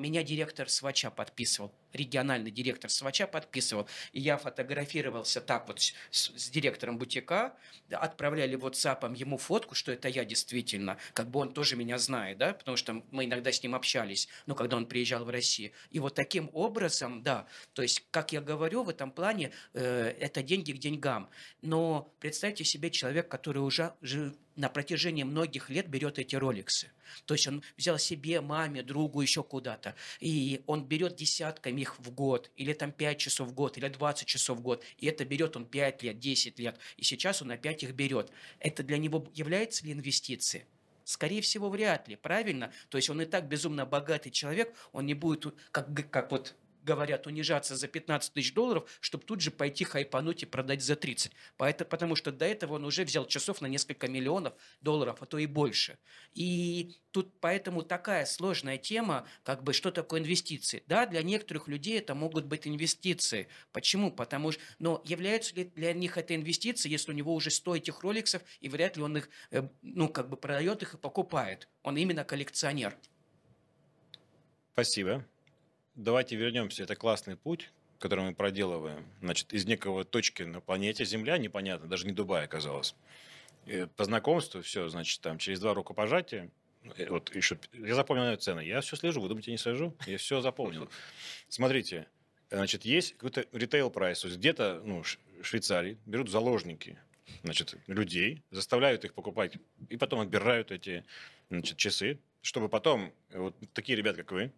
[0.00, 6.50] меня директор Свача подписывал, региональный директор Свача подписывал, и я фотографировался так вот с, с-
[6.50, 7.54] директором бутика,
[7.90, 12.54] отправляли WhatsApp ему фотку, что это я действительно, как бы он тоже меня знает, да,
[12.54, 15.72] потому что мы иногда с ним общались, ну, когда он приезжал в Россию.
[15.90, 20.42] И вот таким образом, да, то есть, как я говорю, в этом плане э, это
[20.42, 21.28] деньги к деньгам.
[21.60, 23.92] Но представьте себе человек, который уже
[24.56, 26.90] на протяжении многих лет берет эти роликсы.
[27.26, 29.94] То есть он взял себе, маме, другу, еще куда-то.
[30.20, 34.26] И он берет десятками их в год, или там 5 часов в год, или 20
[34.26, 34.84] часов в год.
[34.98, 36.78] И это берет он 5 лет, 10 лет.
[36.96, 38.30] И сейчас он опять их берет.
[38.58, 40.64] Это для него является ли инвестицией?
[41.04, 42.72] Скорее всего, вряд ли, правильно?
[42.88, 47.26] То есть он и так безумно богатый человек, он не будет, как, как вот говорят,
[47.26, 51.32] унижаться за 15 тысяч долларов, чтобы тут же пойти хайпануть и продать за 30.
[51.56, 55.38] Поэтому, потому что до этого он уже взял часов на несколько миллионов долларов, а то
[55.38, 55.98] и больше.
[56.34, 60.82] И тут поэтому такая сложная тема, как бы, что такое инвестиции.
[60.86, 63.48] Да, для некоторых людей это могут быть инвестиции.
[63.72, 64.10] Почему?
[64.10, 68.00] Потому что, но являются ли для них это инвестиции, если у него уже 100 этих
[68.00, 71.68] роликсов, и вряд ли он их, э, ну, как бы продает их и покупает.
[71.82, 72.96] Он именно коллекционер.
[74.72, 75.24] Спасибо.
[75.94, 76.84] Давайте вернемся.
[76.84, 79.06] Это классный путь, который мы проделываем.
[79.20, 82.94] Значит, из некого точки на планете Земля, непонятно, даже не Дубай оказалось.
[83.66, 86.50] Э, По знакомству, все, значит, там через два рукопожатия,
[86.96, 88.60] э, вот еще, я запомнил наверное, цены.
[88.60, 89.94] Я все слежу, вы думаете, я не слежу?
[90.06, 90.88] Я все запомнил.
[91.48, 92.08] Смотрите,
[92.50, 95.04] значит, есть какой-то retail price, то есть где-то, ну,
[95.42, 96.98] Швейцарии берут заложники,
[97.42, 99.58] значит, людей, заставляют их покупать,
[99.90, 101.04] и потом отбирают эти,
[101.50, 104.52] значит, часы, чтобы потом э, вот такие ребята, как вы,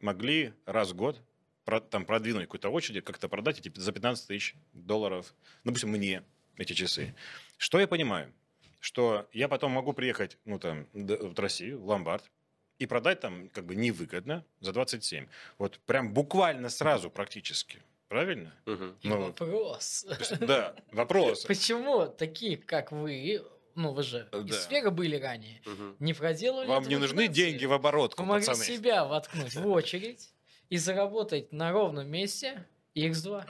[0.00, 1.20] могли раз в год
[1.64, 5.34] про- там продвинуть какую-то очередь, как-то продать эти за 15 тысяч долларов,
[5.64, 6.22] допустим, мне
[6.56, 7.14] эти часы.
[7.56, 8.32] Что я понимаю?
[8.80, 12.30] Что я потом могу приехать, ну, там, в Россию, в ломбард,
[12.78, 15.26] и продать там как бы невыгодно за 27.
[15.58, 17.82] Вот прям буквально сразу практически.
[18.06, 18.54] Правильно?
[18.66, 18.70] И
[19.02, 20.06] Ну, вопрос.
[20.40, 21.44] Да, вопрос.
[21.44, 23.44] Почему такие, как вы,
[23.78, 24.38] ну вы же Да.
[24.40, 25.96] из сферы были ранее, Мгм.
[26.00, 28.64] не проделали Вам не нужны деньги в оборотку, Вы могли пацаны.
[28.66, 30.30] себя воткнуть в очередь
[30.68, 33.46] и заработать на ровном месте X2.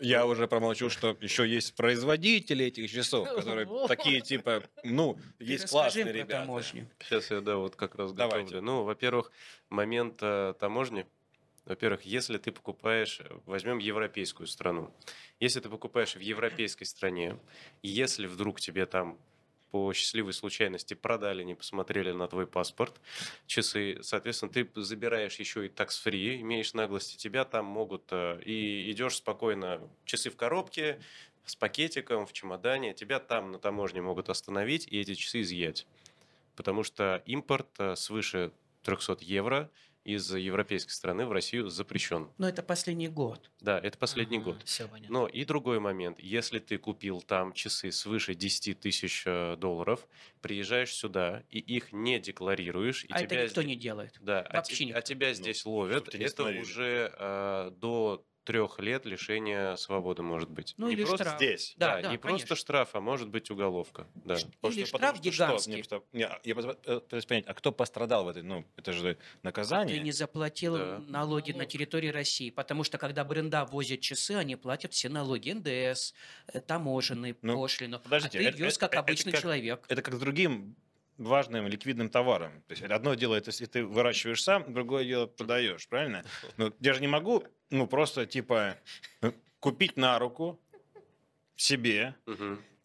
[0.00, 6.12] Я уже промолчу, что еще есть производители этих часов, которые такие типа, ну, есть классные
[6.12, 6.46] ребята.
[7.00, 8.44] Сейчас я, да, вот как раз Давайте.
[8.54, 8.62] готовлю.
[8.62, 9.32] Ну, во-первых,
[9.70, 11.06] момент э, таможни.
[11.64, 14.90] Во-первых, если ты покупаешь, э, возьмем европейскую страну.
[15.40, 17.36] Если ты покупаешь в европейской стране,
[17.82, 19.18] если вдруг тебе там
[19.70, 23.00] по счастливой случайности продали, не посмотрели на твой паспорт,
[23.46, 29.16] часы, соответственно, ты забираешь еще и такс-фри, имеешь наглости, тебя там могут, э, и идешь
[29.16, 31.00] спокойно, часы в коробке,
[31.44, 35.86] с пакетиком, в чемодане, тебя там на таможне могут остановить и эти часы изъять.
[36.56, 38.52] Потому что импорт э, свыше
[38.82, 39.70] 300 евро
[40.08, 42.30] из европейской страны в Россию запрещен.
[42.38, 43.50] Но это последний год.
[43.60, 44.62] Да, это последний год.
[44.64, 45.12] Все понятно.
[45.12, 46.18] Но и другой момент.
[46.18, 50.08] Если ты купил там часы свыше 10 тысяч э, долларов,
[50.40, 54.16] приезжаешь сюда и их не декларируешь, и а это тебя никто зде- не делает.
[54.20, 54.98] Да, а, Вообще те- никто.
[54.98, 60.22] а тебя здесь ловят, чтоб тебя не это уже э, до трех лет лишения свободы
[60.22, 60.72] может быть.
[60.78, 61.36] Ну не или просто штраф.
[61.38, 61.74] Здесь.
[61.76, 62.56] Да, Да, да, не просто конечно.
[62.56, 64.06] штраф, а может быть уголовка.
[64.14, 64.36] Да.
[64.36, 65.44] Потому Или что- штраф потому что что?
[65.44, 65.72] гигантский.
[65.74, 68.42] Не, просто- не, я пытаюсь- э, понять, а кто пострадал в этой?
[68.42, 69.98] Ну, это же Ты наказание.
[70.00, 70.98] не заплатил Да.
[71.06, 76.14] налоги на территории России, потому что когда бренда возят часы, они платят все налоги, НДС,
[76.46, 78.00] э, таможенные, Ну, пошлину.
[78.00, 79.84] подождите, а ты это- вез это- как это обычный как- человек.
[79.88, 80.74] Это как с другим
[81.18, 82.62] важным ликвидным товаром.
[82.68, 86.24] То есть одно дело, это если ты выращиваешь сам, другое дело продаешь, правильно?
[86.56, 88.78] Но я же не могу, ну, просто типа
[89.60, 90.60] купить на руку
[91.56, 92.14] себе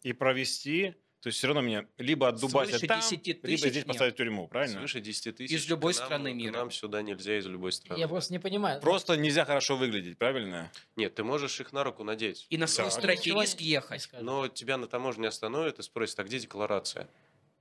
[0.02, 0.94] и провести.
[1.20, 3.86] То есть все равно меня либо отдубасят там, 10 либо тысяч здесь нет.
[3.86, 4.80] поставить в тюрьму, правильно?
[4.80, 5.50] Свыше 10 тысяч.
[5.56, 6.52] Из любой нам- страны мира.
[6.52, 7.98] Нам сюда нельзя из любой страны.
[7.98, 8.78] Я просто не понимаю.
[8.82, 10.70] Просто нельзя хорошо выглядеть, правильно?
[10.96, 12.46] Нет, ты можешь их на руку надеть.
[12.50, 12.90] И на свой Да.
[12.90, 14.10] страх и Ничего риск ехать.
[14.20, 17.08] Но тебя на таможне остановят и спросят, а где декларация?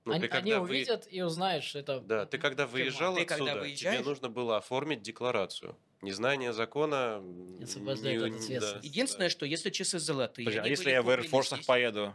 [0.06, 2.02] Ну, они, ты когда они вы- увидят и узнают, что это...
[2.02, 5.78] Да, ты когда выезжал Ты когда отсюда, выезжаешь- тебе нужно было оформить декларацию.
[6.02, 7.22] Незнание закона...
[7.22, 8.86] Не освобождает от не- ответственности.
[8.86, 12.14] Единственное, что если часы золотые, Подожди, а если я в Air Force здесь- поеду?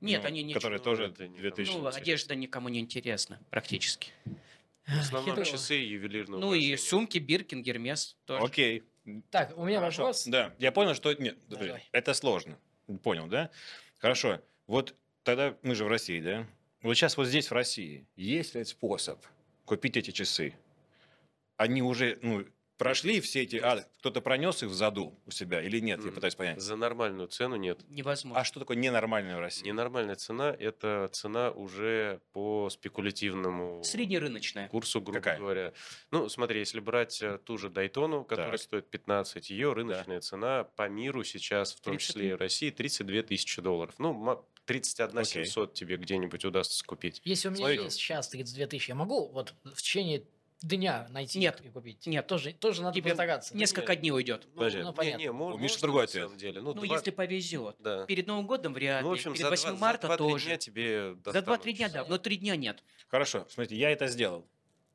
[0.00, 1.72] Нет, ну, они не Которые ну, тоже это никому 2000.
[1.72, 4.12] Ну, одежда никому не интересна, практически.
[4.86, 8.44] В основном часы и ювелирные Ну и сумки, Биркин, Гермес тоже.
[8.44, 8.82] Окей.
[9.30, 10.02] Так, у меня Хорошо.
[10.02, 10.24] вопрос.
[10.26, 11.82] Да, я понял, что нет, Давай.
[11.92, 12.58] это сложно.
[13.02, 13.50] Понял, да?
[13.98, 14.40] Хорошо.
[14.66, 16.46] Вот тогда мы же в России, да?
[16.86, 19.18] Вот сейчас вот здесь в России есть ли способ
[19.64, 20.54] купить эти часы?
[21.56, 22.44] Они уже, ну,
[22.78, 23.56] прошли все эти...
[23.56, 26.04] А, кто-то пронес их в заду у себя или нет?
[26.04, 26.60] Я пытаюсь понять.
[26.60, 27.80] За нормальную цену нет.
[27.88, 28.40] Невозможно.
[28.40, 29.66] А что такое ненормальное в России?
[29.66, 34.68] Ненормальная цена– это цена уже по спекулятивному Среднерыночная.
[34.68, 35.38] курсу, грубо Какая?
[35.40, 35.72] говоря.
[36.12, 38.60] Ну, смотри, если брать э, ту же Дайтону, которая Так.
[38.60, 41.98] стоит 15, ее рыночная цена по миру сейчас, в том 33.
[42.06, 43.96] числе и в России, 32 тысячи долларов.
[43.98, 45.44] Ну, 31 Окей.
[45.46, 47.22] 700 тебе где-нибудь удастся купить.
[47.24, 47.82] Если у меня Смотри.
[47.84, 50.24] есть сейчас 32 тысячи, я могу вот в течение
[50.62, 51.60] дня найти Нет.
[51.64, 52.06] и купить?
[52.06, 52.26] Нет.
[52.26, 53.52] Тоже, тоже надо Тебе постараться.
[53.52, 53.60] да?
[53.60, 54.48] Несколько дней уйдет.
[54.54, 54.78] Подожди.
[54.78, 55.18] Ну, не, понятно.
[55.22, 56.24] не, мо- У Миши другой на ответ.
[56.24, 56.60] самом деле.
[56.60, 57.76] Ну, Ну, два- если повезет.
[57.78, 58.06] да.
[58.06, 59.18] Перед Новым годом вряд Ну, в ли.
[59.18, 60.46] общем, Перед за 8 два- за марта 2-3 тоже.
[60.46, 62.04] дня тебе За достанут 2-3 дня, да.
[62.08, 62.82] Но 3 дня нет.
[63.08, 64.44] Хорошо, смотрите, я это сделал.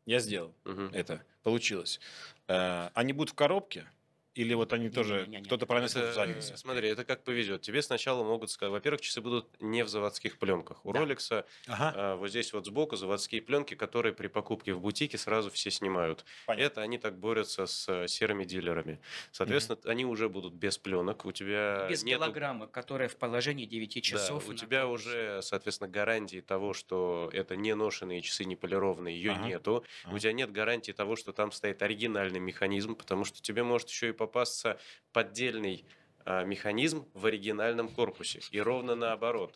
[0.05, 0.89] Я сделал Мгм.
[0.93, 1.23] это.
[1.43, 1.99] Получилось.
[2.47, 3.86] Э, Они будут в коробке?
[4.34, 5.22] Или вот они тоже...
[5.28, 5.44] Не-не-не-не.
[5.44, 7.62] Кто-то их в э, смотри, это как повезет.
[7.62, 10.86] Тебе сначала могут сказать, во-первых, часы будут не в заводских пленках.
[10.86, 11.02] У Да.
[11.02, 15.50] Ролекса Ага, а, вот здесь вот сбоку заводские пленки, которые при покупке в бутике сразу
[15.52, 16.24] все снимают.
[16.46, 16.62] понятно.
[16.72, 19.02] Это они так борются с серыми дилерами.
[19.32, 21.26] Соответственно, они уже будут без пленок.
[21.26, 24.48] У тебя Без нету- килограмма, которая в положении 9 Да, часов.
[24.48, 25.10] у на тебя корпусе.
[25.10, 29.46] уже, соответственно, гарантии того, что это не ношенные часы, не полированные, ее Ага.
[29.46, 29.84] нету.
[30.06, 30.15] Ага.
[30.15, 34.10] У тебя нет гарантии того, что там стоит оригинальный механизм, потому что тебе может еще
[34.10, 34.77] и попасться
[35.13, 35.84] поддельный
[36.25, 38.39] а, механизм в оригинальном корпусе.
[38.51, 39.55] И ровно наоборот.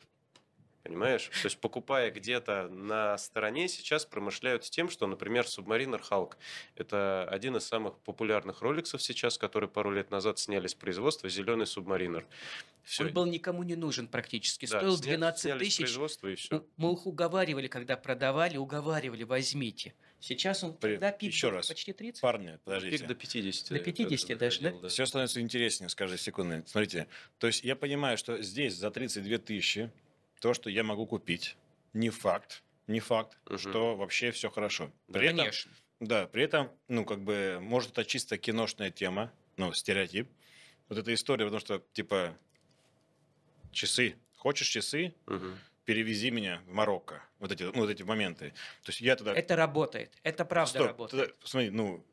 [0.81, 1.29] Понимаешь?
[1.41, 6.33] То есть, покупая где-то на стороне, сейчас промышляют тем, что, например, Submariner Hulk–
[6.75, 11.65] это один из самых популярных роликсов сейчас, который пару лет назад сняли с производства, «Зеленый
[11.65, 12.23] Submariner».
[12.83, 13.05] Все.
[13.05, 14.67] Он был никому не нужен практически.
[14.67, 15.77] Да, Стоил сня- 12 сняли с тысяч.
[15.79, 16.63] производства и все.
[16.77, 19.95] Мы их уговаривали, когда продавали, уговаривали, возьмите.
[20.25, 21.01] Сейчас он Привет.
[21.01, 21.67] когда пик Еще раз.
[21.67, 22.19] почти 30?
[22.19, 23.05] Парни, Пик подождите.
[23.05, 23.69] до 50.
[23.69, 24.89] До 50 даже, да?
[24.89, 26.63] Все становится интереснее с каждой секундой.
[26.65, 27.07] Смотрите,
[27.37, 29.91] то есть я понимаю, что здесь за 32 тысячи
[30.39, 31.57] то, что я могу купить,
[31.93, 33.59] не факт, не факт, Мгм.
[33.59, 34.91] что вообще все хорошо.
[35.07, 35.71] Да, При этом, Конечно.
[35.99, 40.27] да, при этом, ну, как бы, может, это чисто киношная тема, ну, стереотип.
[40.89, 42.35] Вот эта история, потому что, типа,
[43.71, 44.15] часы.
[44.37, 45.13] Хочешь часы?
[45.27, 45.55] Мгм.
[45.85, 47.23] Перевези меня в Марокко.
[47.39, 48.49] Вот эти, ну, вот эти моменты.
[48.83, 49.33] То есть я тогда...
[49.33, 50.11] Это работает.
[50.23, 51.27] Это правда Стоп, работает.
[51.29, 52.03] тогда, смотри, ну,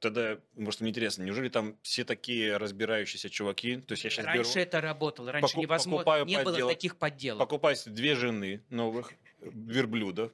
[0.00, 3.76] тогда, может, мне интересно, неужели там все такие разбирающиеся чуваки?
[3.76, 5.30] То есть я сейчас Раньше это работало.
[5.30, 5.98] Раньше Поку- невозможно.
[5.98, 6.72] покупаю Не было подделок.
[6.72, 7.38] таких подделок.
[7.38, 10.32] покупаю себе две жены новых, э, верблюдов,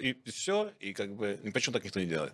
[0.00, 1.38] и все, и как бы...
[1.42, 2.32] и Почему так никто не делает?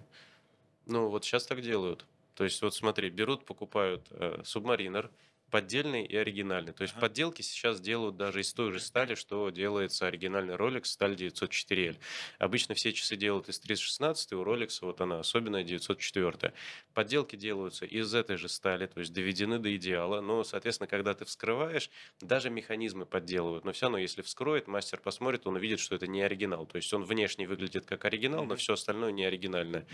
[0.86, 2.06] Ну, вот сейчас так делают.
[2.34, 5.10] То есть, вот смотри, берут, покупают э, субмаринер,
[5.50, 6.72] поддельный и оригинальный.
[6.72, 7.02] То есть Ага.
[7.02, 11.96] подделки сейчас делают даже из той же стали, что делается оригинальный Rolex сталь 904L.
[12.38, 16.52] Обычно все часы делают из 316, у Rolex вот она особенная 904.
[16.94, 20.20] Подделки делаются из этой же стали, то есть доведены до идеала.
[20.20, 23.64] Но, соответственно, когда ты вскрываешь, даже механизмы подделывают.
[23.64, 26.66] Но все равно, если вскроет, мастер посмотрит, он увидит, что это не оригинал.
[26.66, 29.86] То есть он внешне выглядит как оригинал, но все остальное не оригинальное.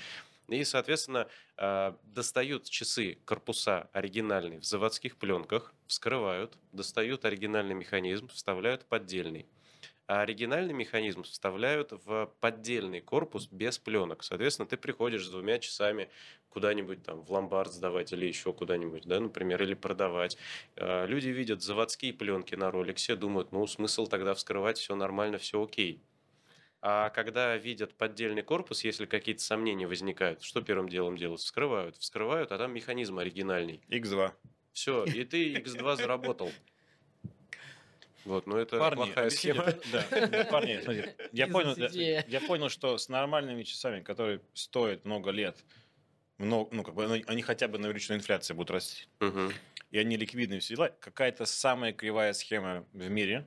[0.48, 5.45] И, соответственно, а, достают часы, корпуса оригинальные в заводских пленках,
[5.86, 9.46] вскрывают, достают оригинальный механизм, вставляют поддельный.
[10.06, 14.22] А оригинальный механизм вставляют в поддельный корпус без пленок.
[14.22, 16.10] Соответственно, ты приходишь с двумя часами
[16.48, 20.38] куда-нибудь там в ломбард сдавать или еще куда-нибудь, да, например, или продавать.
[20.76, 25.62] А, Люди видят заводские пленки на роликсе, думают, ну, смысл тогда вскрывать, все нормально, все
[25.62, 26.04] окей.
[26.80, 31.40] А когда видят поддельный корпус, если какие-то сомнения возникают, что первым делом делают?
[31.40, 33.82] Вскрывают, вскрывают, а там механизм оригинальный.
[33.88, 34.34] X2.
[34.76, 36.52] Все, и ты X2 заработал.
[38.26, 39.64] Вот, ну это Парни, плохая схема.
[39.90, 41.74] да, да, парни, смотрите, я понял,
[42.28, 45.56] я понял, что с нормальными часами, которые стоят много лет,
[46.36, 49.06] много, ну, как бы, они- они хотя бы на величину инфляции будут расти,
[49.92, 53.46] и они ликвидны все дела, какая-то самая кривая схема в мире,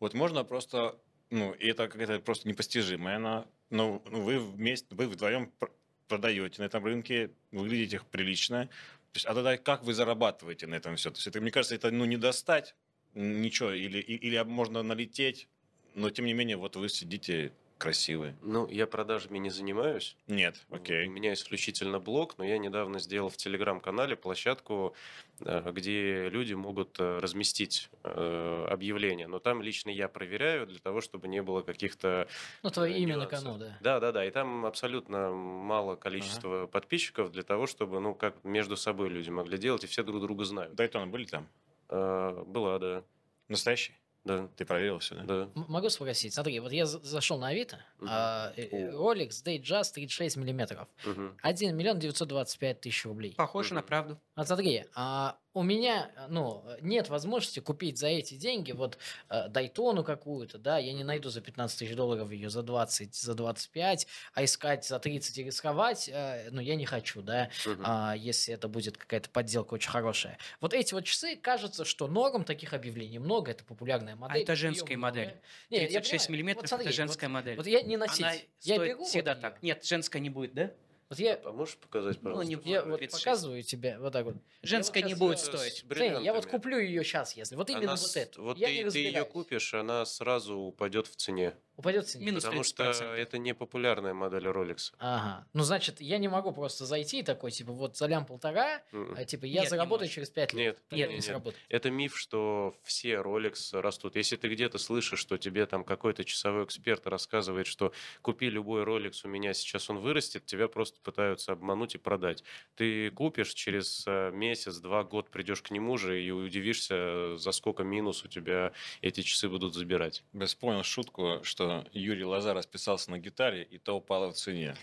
[0.00, 5.50] вот можно просто, ну, и это какая-то просто непостижимая, она, ну, вы вместе, вы вдвоем
[5.58, 5.72] пр-
[6.08, 8.70] продаете на этом рынке, выглядите прилично,
[9.16, 11.10] есть, а тогда как вы зарабатываете на этом все?
[11.10, 12.74] То есть, это, мне кажется, это, ну, не достать
[13.14, 15.48] ничего, или, или можно налететь,
[15.94, 18.36] но, тем не менее, вот вы сидите красивые.
[18.42, 20.16] Ну, я продажами не занимаюсь.
[20.26, 21.06] Нет, окей.
[21.06, 24.94] У меня исключительно блог, но я недавно сделал в телеграм-канале площадку,
[25.40, 29.28] э, где люди могут э, разместить э, объявления.
[29.28, 32.28] Но там лично я проверяю для того, чтобы не было каких-то
[32.62, 33.78] Ну, твое имя на кону, да.
[33.80, 34.24] Да, да, да.
[34.24, 39.58] И там абсолютно мало количества подписчиков для того, чтобы, ну, как между собой люди могли
[39.58, 40.74] делать, и все друг друга знают.
[40.74, 41.48] Дайтона были там?
[41.88, 43.04] Была, да.
[43.48, 43.94] Настоящий?
[44.26, 45.46] Да, Ты проверил все, да?
[45.46, 45.48] да.
[45.68, 48.08] Могу спросить, смотри, вот я за- зашел на Авито, Мгм.
[48.10, 48.90] а, э.
[48.92, 51.36] Rolex Datejust 36 миллиметров, Мгм.
[51.42, 53.34] 1 миллион 925 тысяч рублей.
[53.36, 53.86] Похоже на Мгм.
[53.88, 54.20] правду.
[54.34, 58.98] Вот смотри, а, у меня, э, ну, э, нет возможности купить за эти деньги вот
[59.30, 63.34] э, Дайтону какую-то, да, я не найду за 15 тысяч долларов ее за 20, за
[63.34, 67.82] 25, а искать за 30 и рисковать, э, ну, я не хочу, да, Мгм.
[67.86, 70.36] а, если это будет какая-то подделка очень хорошая.
[70.60, 74.40] Вот эти вот часы, кажется, что норм таких объявлений много, это популярная модель.
[74.40, 75.34] А это женская модель.
[75.70, 76.32] Не, я 36 понимаю.
[76.36, 77.56] миллиметров Вот смотри, это женская вот- модель.
[77.56, 78.20] Вот я не носить.
[78.20, 79.40] Она я беру вот всегда её.
[79.40, 79.62] так.
[79.62, 80.70] Нет, женская не будет, да?
[81.08, 82.48] Вот я, А можешь показать, Ну, пожалуйста?
[82.54, 83.24] не я вот 36.
[83.24, 84.34] показываю тебе вот так вот.
[84.62, 85.84] Женская вот не будет я- стоить.
[85.88, 87.54] Женя, я вот куплю ее сейчас, если.
[87.54, 88.42] Вот именно Она вот с- эту.
[88.42, 91.54] Вот я ты, не ты ее купишь, она сразу упадет в цене.
[91.76, 92.26] Упадет в цене.
[92.26, 93.04] Минус Потому что 30%.
[93.14, 94.94] это не популярная модель Rolex.
[94.98, 95.46] Ага.
[95.52, 99.44] Ну, значит, я не могу просто зайти такой, типа, вот за лям полтора, а, типа,
[99.44, 100.14] я Нет, не заработаю можешь.
[100.14, 100.78] через пять лет.
[100.90, 101.54] Нет, нет, не нет.
[101.68, 104.16] Это миф, что все Rolex растут.
[104.16, 109.20] Если ты где-то слышишь, что тебе там какой-то часовой эксперт рассказывает, что купи любой Rolex,
[109.24, 112.42] у меня сейчас он вырастет, тебя просто пытаются обмануть и продать.
[112.74, 117.82] Ты купишь, через э, месяц, два, год придешь к нему же и удивишься, за сколько
[117.82, 120.22] минус у тебя эти часы будут забирать.
[120.32, 124.74] Я вспомнил шутку, что Юрий Лоза расписался на гитаре, и то упало в цене.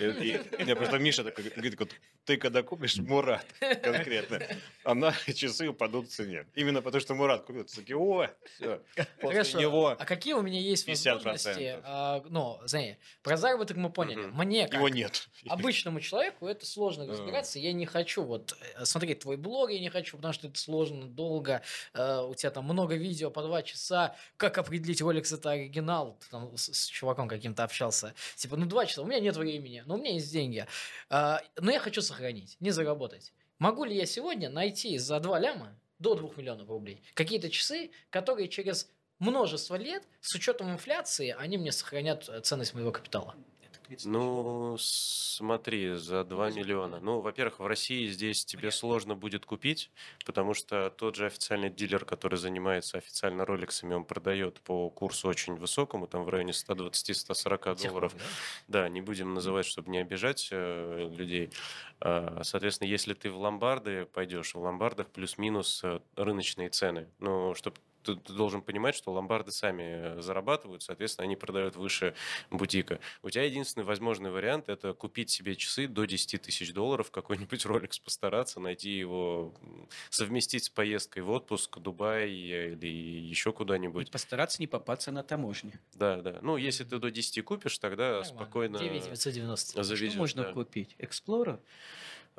[0.00, 1.78] И просто Миша такой говорит,
[2.24, 3.46] ты когда купишь Мурат
[3.82, 4.40] конкретно,
[4.84, 6.46] она часы упадут в цене.
[6.54, 7.64] Именно потому, что Мурат купил.
[7.64, 8.82] Такие, о, все.
[9.20, 11.14] После него А какие у меня есть 50%.
[11.14, 11.78] возможности?
[11.84, 14.26] а, ну, знаете, про заработок мы поняли.
[14.26, 15.28] Мне как его нет.
[15.48, 17.12] обычному человеку это сложно Да.
[17.12, 17.58] разбираться.
[17.58, 21.06] Я не хочу вот э, смотреть твой блог, я не хочу, потому что это сложно,
[21.06, 21.62] долго.
[21.94, 24.14] э, у тебя там много видео по два часа.
[24.36, 26.18] Как определить Rolex это оригинал?
[26.30, 28.14] Там с, с чуваком каким-то общался.
[28.36, 30.66] Типа, ну два часа, у меня нет времени, но у меня есть деньги.
[31.10, 33.32] А, но я хочу сохранить, не заработать.
[33.58, 38.48] Могу ли я сегодня найти за 2 ляма до 2 миллионов рублей какие-то часы, которые
[38.48, 38.88] через
[39.18, 43.34] множество лет, с учетом инфляции, они мне сохранят э, ценность моего капитала?
[43.88, 47.00] Это 30 Ну, смотри, за 2 миллиона.
[47.00, 48.78] Ну, во-первых, в России здесь тебе Понятно.
[48.78, 49.90] сложно будет купить,
[50.26, 55.54] потому что тот же официальный дилер, который занимается официально роликсами, он продает по курсу очень
[55.54, 58.14] высокому, там в районе 120-140 долларов.
[58.14, 58.82] Да?
[58.82, 61.50] Да, не будем называть, чтобы не обижать э, людей.
[62.00, 67.08] А, Соответственно, если ты в ломбарды пойдешь, в ломбардах плюс-минус э, рыночные цены.
[67.18, 67.76] Но чтобы
[68.08, 69.82] ты, ты должен понимать, что ломбарды сами
[70.18, 72.14] э, зарабатывают, соответственно, они продают выше
[72.50, 73.00] бутика.
[73.22, 78.00] У тебя единственный возможный вариант– это купить себе часы до 10 тысяч долларов, какой-нибудь Rolex
[78.02, 79.54] постараться, найти его,
[80.10, 84.10] совместить с поездкой в отпуск, Дубай э, или еще И куда-нибудь.
[84.10, 85.78] постараться не попасться на таможне.
[85.94, 86.38] Да, да.
[86.42, 88.24] Ну, если ты до 10 купишь, тогда Нормально.
[88.24, 89.82] спокойно 9,990.
[89.82, 90.12] завезешь.
[90.12, 90.52] Что можно да.
[90.52, 90.96] купить?
[90.98, 91.60] Explorer?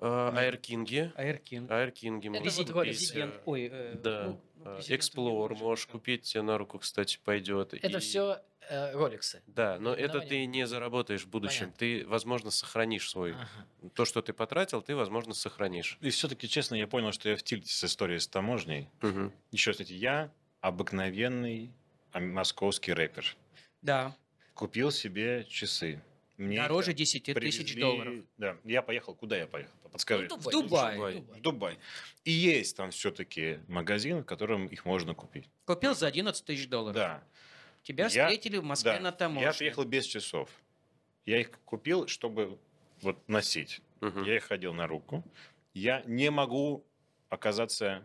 [0.01, 0.85] А, Air King.
[1.15, 1.67] Air King?
[1.67, 3.11] Air King Это можешь вот купить.
[3.15, 4.23] Э, Ой, э, Да.
[4.27, 7.73] ну, ну, президенту не Explorer можешь купить, тебе на руку, кстати, пойдет.
[7.73, 9.41] Это И- все э, роликсы.
[9.47, 10.29] Да, но это наименование.
[10.29, 11.71] ты не заработаешь в будущем.
[11.71, 11.77] Понятно.
[11.79, 13.31] Ты, возможно, сохранишь свой.
[13.33, 13.89] Ага.
[13.95, 15.97] То, что ты потратил, ты, возможно, сохранишь.
[16.01, 18.87] И все-таки, честно, я понял, что я в тильте с историей с таможней.
[19.01, 19.33] Мгм.
[19.51, 20.31] Еще, кстати, я
[20.61, 21.71] обыкновенный
[22.13, 23.35] московский рэпер.
[23.81, 24.15] Да,
[24.53, 26.01] Купил себе часы.
[26.39, 28.13] Мне дороже их 10 тысяч привезли- долларов.
[28.37, 29.13] Да, я поехал.
[29.13, 29.73] Куда я поехал?
[29.91, 30.27] Подскажи.
[30.29, 30.95] Ну, В Дубай.
[30.95, 31.15] Дубай.
[31.21, 31.77] в Дубай.
[32.23, 35.49] И есть там все-таки магазин, в котором их можно купить.
[35.65, 36.95] Купил за 11 тысяч долларов.
[36.95, 37.23] Да.
[37.83, 39.43] Тебя Я- встретили в Москве Да, на таможне.
[39.47, 40.49] Я приехал без часов.
[41.25, 42.57] Я их купил, чтобы
[43.01, 43.81] вот носить.
[43.99, 44.23] Мгм.
[44.23, 45.23] Я их ходил на руку.
[45.73, 46.85] Я не могу
[47.29, 48.01] оказаться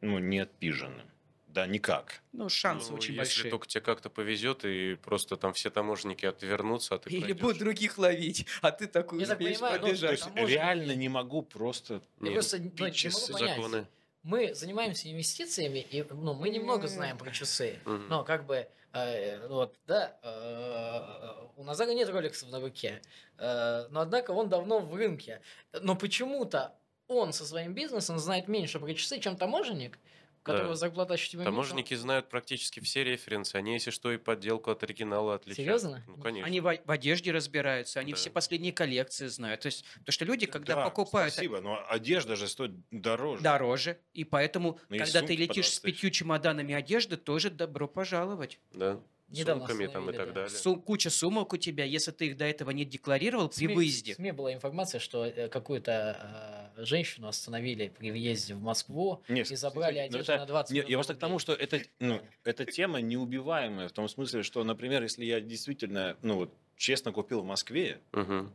[0.00, 1.06] ну, не отпиженным.
[1.54, 2.20] Да, никак.
[2.32, 3.50] Ну, шансы Ну, очень если большие.
[3.52, 7.40] только тебе как-то повезет, и просто там все таможенники отвернутся, а ты Или пройдешь.
[7.40, 10.10] будут других ловить, а ты такой Я так успеешь понимаю, ну, побежать.
[10.10, 12.02] есть таможенники- реально не могу просто...
[12.20, 13.56] Я просто ну, не могу понять.
[13.56, 13.86] законы.
[14.24, 17.78] Мы занимаемся инвестициями, и ну, мы немного знаем про часы.
[17.84, 23.00] Но как бы, э, вот, да, э, у Назара нет роликсов на руке,
[23.38, 25.40] э, но однако он давно в рынке.
[25.80, 26.74] Но почему-то
[27.06, 29.98] он со своим бизнесом знает меньше про часы, чем таможенник,
[30.44, 30.76] которого Да.
[30.76, 31.50] зарплата ощутимо меньше.
[31.52, 33.56] Таможенники знают практически все референсы.
[33.56, 35.56] Они, если что, и подделку от оригинала отличают.
[35.56, 36.04] Серьезно?
[36.06, 36.46] Ну, конечно.
[36.46, 38.16] Они в, в одежде разбираются, они Да.
[38.16, 39.62] все последние коллекции знают.
[39.62, 43.42] То есть, то, что люди, когда Да, покупают Спасибо, но одежда же стоит дороже.
[43.42, 45.94] дороже, и поэтому, Ну, и когда ты сумки по летишь с 20 тысяч.
[45.96, 48.60] пятью чемоданами одежды, тоже добро пожаловать.
[48.72, 49.00] Да.
[49.40, 50.32] Недавно Сумками там и так да.
[50.34, 50.50] далее.
[50.50, 54.12] Су- куча сумок у тебя, если ты их до этого не декларировал при СМИ, выезде.
[54.12, 59.50] В СМИ была информация, что э, какую-то э, женщину остановили при въезде в Москву Нет,
[59.50, 61.52] и забрали смотрите, ну одежду это- на 20 Нет, я миллионов просто к тому, что
[61.52, 66.54] это, ну, эта тема неубиваемая, в том смысле, что, например, если я действительно, ну, вот,
[66.76, 68.52] честно купил в Москве, Мгм.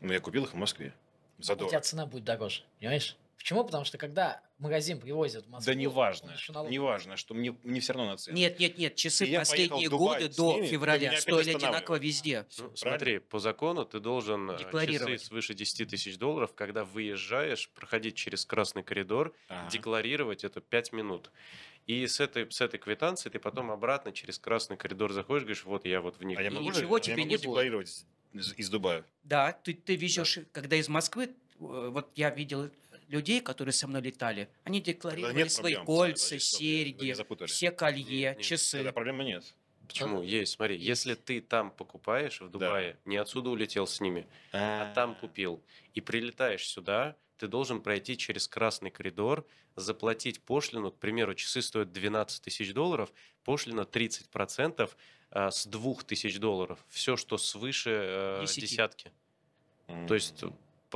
[0.00, 0.92] ну, я купил их в Москве.
[1.38, 3.16] За У тебя цена будет дороже, понимаешь?
[3.36, 3.64] Почему?
[3.64, 5.72] Потому что когда магазин привозит в Москву...
[5.72, 8.36] Да неважно, налог- неважно, что мне, мне все равно на цену.
[8.36, 12.46] Нет, нет, нет, часы И я последние годы до ними, февраля стоили одинаково везде.
[12.58, 18.16] Ну, смотри, по закону ты должен э, часы свыше 10 тысяч долларов, когда выезжаешь, проходить
[18.16, 19.70] через красный коридор, Ага.
[19.70, 21.30] декларировать это 5 минут.
[21.86, 25.84] И с этой, с этой квитанцией ты потом обратно через красный коридор заходишь, говоришь, вот
[25.84, 26.38] я вот в них.
[26.38, 27.42] А я могу, ничего я тебе могу не будет.
[27.42, 29.04] декларировать из, из Дубая?
[29.22, 32.70] Да, ты, ты везешь, когда из Москвы, э, вот я видел
[33.08, 37.14] людей, которые со мной летали, они декларировали нет свои проблем, кольца, серьги,
[37.46, 38.78] все колье, Нет, нет, часы.
[38.78, 39.54] Тогда проблемы нет.
[39.86, 40.22] Почему?
[40.22, 45.14] Есть, смотри, если ты там покупаешь в Дубае, не отсюда улетел с ними, а там
[45.14, 45.62] купил,
[45.94, 49.46] и прилетаешь сюда, ты должен пройти через красный коридор,
[49.76, 53.12] заплатить пошлину, к примеру, часы стоят 12 тысяч долларов,
[53.44, 54.90] пошлина 30%
[55.30, 58.60] а, с 2 тысяч долларов, все, что свыше э, Десяти.
[58.62, 59.12] десятки.
[60.08, 60.42] То есть,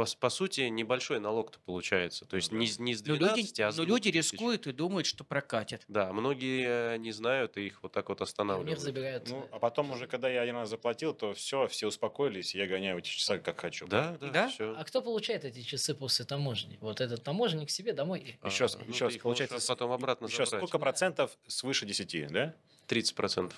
[0.05, 2.24] по, по сути, небольшой налог-то получается.
[2.24, 2.72] То есть Ну не, да.
[2.72, 4.32] с- не с Но 12, люди, а с но 2 люди тысяч.
[4.32, 5.82] рискуют и думают, что прокатят.
[5.88, 8.80] Да, многие э, не знают и их вот так вот Мир останавливают.
[8.80, 9.28] забирают.
[9.28, 12.66] Ну, а потом уже, когда я один раз заплатил, то все, все успокоились, и я
[12.66, 13.86] гоняю эти часа как хочу.
[13.86, 14.48] Да, да, Да?
[14.48, 14.74] все.
[14.76, 16.78] А кто получает эти часы после таможни?
[16.80, 18.38] Вот этот таможенник себе домой.
[18.44, 20.61] Еще раз, ну, еще раз, получается, потом обратно еще забрать.
[20.61, 22.55] сколько процентов свыше 10, да?
[22.88, 23.53] 30%.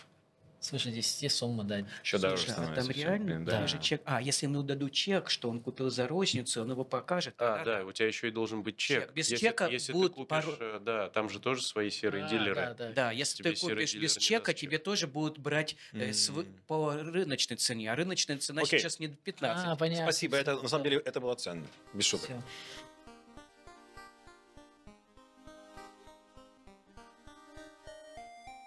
[0.62, 1.84] Свыше 10 сумма дать.
[2.04, 3.66] Еще дороже Слушай, а становится там реально да.
[3.66, 4.00] же чек.
[4.04, 7.34] А, если ему дадут чек, что он купил за розницу, он его покажет.
[7.38, 9.06] А, тогда- да, у тебя еще и должен быть чек.
[9.06, 9.12] Чек.
[9.12, 12.26] Без если, чека если будут ты купишь, пару- э, да, там же тоже свои серые
[12.26, 12.54] А, дилеры.
[12.54, 12.92] да, да.
[12.92, 16.56] Да, если Тебе ты купишь без чека, тебе тоже будут брать э, с вы- М.
[16.68, 17.90] по рыночной цене.
[17.90, 18.78] А рыночная цена Окей.
[18.78, 19.66] сейчас не 15.
[19.66, 20.04] А, понятно.
[20.04, 22.26] Спасибо, это на самом деле это было ценно, без шуток.
[22.30, 22.40] Всё.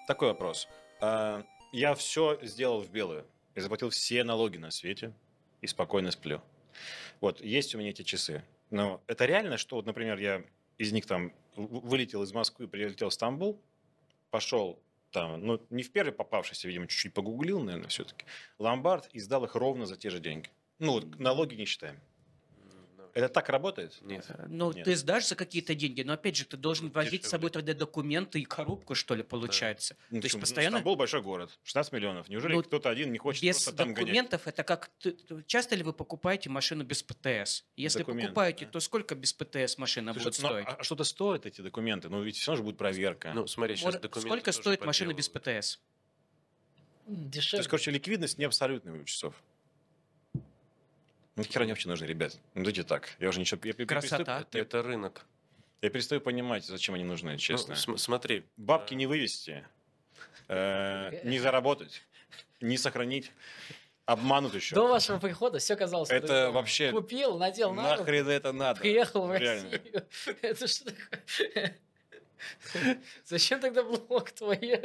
[0.08, 0.68] Такой вопрос.
[1.76, 3.26] Я все сделал в белую.
[3.54, 5.12] Я заплатил все налоги на свете
[5.60, 6.42] и спокойно сплю.
[7.20, 8.46] Вот, есть у меня эти часы.
[8.70, 10.46] Но это реально, что, вот, например, я
[10.78, 13.62] из них там вылетел из Москвы, прилетел в Стамбул,
[14.30, 14.80] пошел
[15.12, 18.24] там, ну, не в первый попавшийся, видимо, чуть-чуть погуглил, наверное, все-таки,
[18.58, 20.50] ломбард и сдал их ровно за те же деньги.
[20.80, 22.00] Ну, вот, налоги не считаем.
[23.16, 23.98] Это так работает?
[24.02, 24.26] Нет.
[24.28, 24.84] Э, Ну, Нет.
[24.84, 27.30] ты сдашь за какие-то деньги, но опять же, ты должен Ну, возить с дешевле.
[27.30, 29.96] собой тогда документы и коробку, что ли, получается.
[30.10, 32.28] Ну, То есть постоянно Стамбул большой город, 16 миллионов.
[32.28, 34.00] Неужели Ну, кто-то один не хочет без просто там гонять?
[34.08, 34.92] документов это как
[35.48, 37.64] часто ли вы покупаете машину без ПТС?
[37.78, 38.72] Если Документы, покупаете, да.
[38.72, 40.66] то сколько без ПТС машина Слушай, будет ну, стоить?
[40.68, 42.10] а что-то стоят эти документы?
[42.10, 43.32] Ну, ведь все равно же будет проверка.
[43.34, 45.30] Ну, смотри, сейчас Может, документы сколько стоит машина без.
[45.30, 45.80] ПТС?
[47.08, 47.60] М, То Дешевле.
[47.60, 49.42] есть, короче, ликвидность не абсолютная у часов.
[51.36, 52.38] Ну, хера вообще нужны, ребят.
[52.54, 53.10] Ну, дайте так.
[53.20, 53.60] Я уже ничего...
[53.64, 54.18] Я, я Красота.
[54.24, 55.26] перестаю- Это, это рынок.
[55.82, 57.76] я перестаю понимать, зачем они нужны, Ну, честно.
[57.76, 58.46] см- смотри.
[58.56, 59.66] Бабки э, не вывести,
[60.48, 62.04] э, не заработать,
[62.62, 63.32] не сохранить,
[64.06, 64.76] обманут еще.
[64.76, 68.80] До вашего прихода все казалось Это вообще- Купил, надел на Нахрен это надо?
[68.80, 69.72] приехал в Реально.
[69.72, 70.06] Россию.
[70.42, 71.78] Это что такое?
[73.26, 74.58] Зачем тогда блог твой?
[74.62, 74.78] Я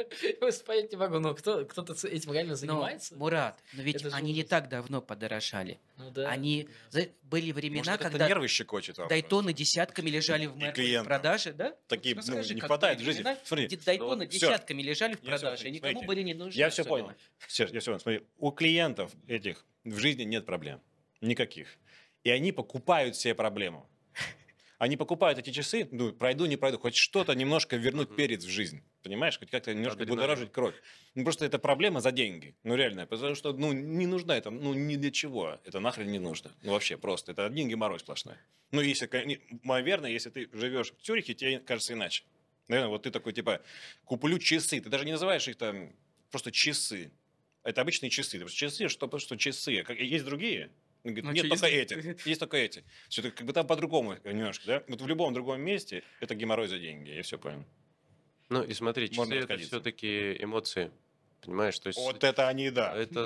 [0.65, 1.19] понять не могу.
[1.19, 3.15] Ну, кто, кто-то этим реально Но, занимается?
[3.15, 5.79] Мурат, но ведь Это же они не так давно подорожали.
[5.97, 6.29] Ну да.
[6.29, 11.05] Они за- были времена, Может, когда нервы щекочет вам Дайтоны десятками лежали в в клиентам.
[11.07, 11.75] продаже, да?
[11.87, 13.23] Такие, Ну, ну, скажи, не хватает в жизни.
[13.43, 14.39] Смотри, Дайтоны Ну, всё.
[14.47, 16.07] десятками лежали в продаже, и никому смотрите.
[16.07, 16.57] были не нужны.
[16.57, 17.03] Я все особенно.
[17.05, 17.17] понял.
[17.47, 17.99] Серж, я все понял.
[18.01, 20.81] Смотри, у клиентов этих в жизни нет проблем.
[21.21, 21.67] Никаких.
[22.23, 23.87] И они покупают себе проблему.
[24.81, 28.81] Они покупают эти часы, ну, пройду, не пройду, хоть что-то немножко вернуть перец в жизнь.
[29.03, 29.37] Понимаешь?
[29.37, 30.73] Хоть как-то немножко будоражить кровь.
[31.13, 32.55] Ну, просто это проблема за деньги.
[32.63, 33.05] Ну, реально.
[33.05, 35.59] Потому что, ну, не нужна это, ну, ни для чего.
[35.65, 36.51] Это нахрен не нужно.
[36.63, 37.31] Ну, вообще просто.
[37.31, 38.33] Это один геморрой сплошной.
[38.71, 39.07] Ну, если,
[39.63, 42.23] наверное, если ты живешь в Цюрихе, тебе кажется иначе.
[42.67, 43.61] Наверное, вот ты такой, типа,
[44.03, 44.81] куплю часы.
[44.81, 45.93] Ты даже не называешь их там
[46.31, 47.11] просто часы.
[47.63, 48.43] Это обычные часы.
[48.47, 49.83] Часы, что просто часы.
[49.83, 50.71] Как- Есть другие?
[51.03, 52.17] Он говорит, Ну, нет, только есть- эти.
[52.29, 52.83] Есть только эти.
[53.09, 54.83] Все как бы там по-другому немножко, да?
[54.87, 57.09] Вот в любом другом месте это геморрой за деньги.
[57.09, 57.65] Я все понял.
[58.49, 60.91] Ну и смотри, часы это все-таки эмоции.
[61.43, 62.93] Понимаешь, то есть Вот это они, да.
[62.95, 63.25] это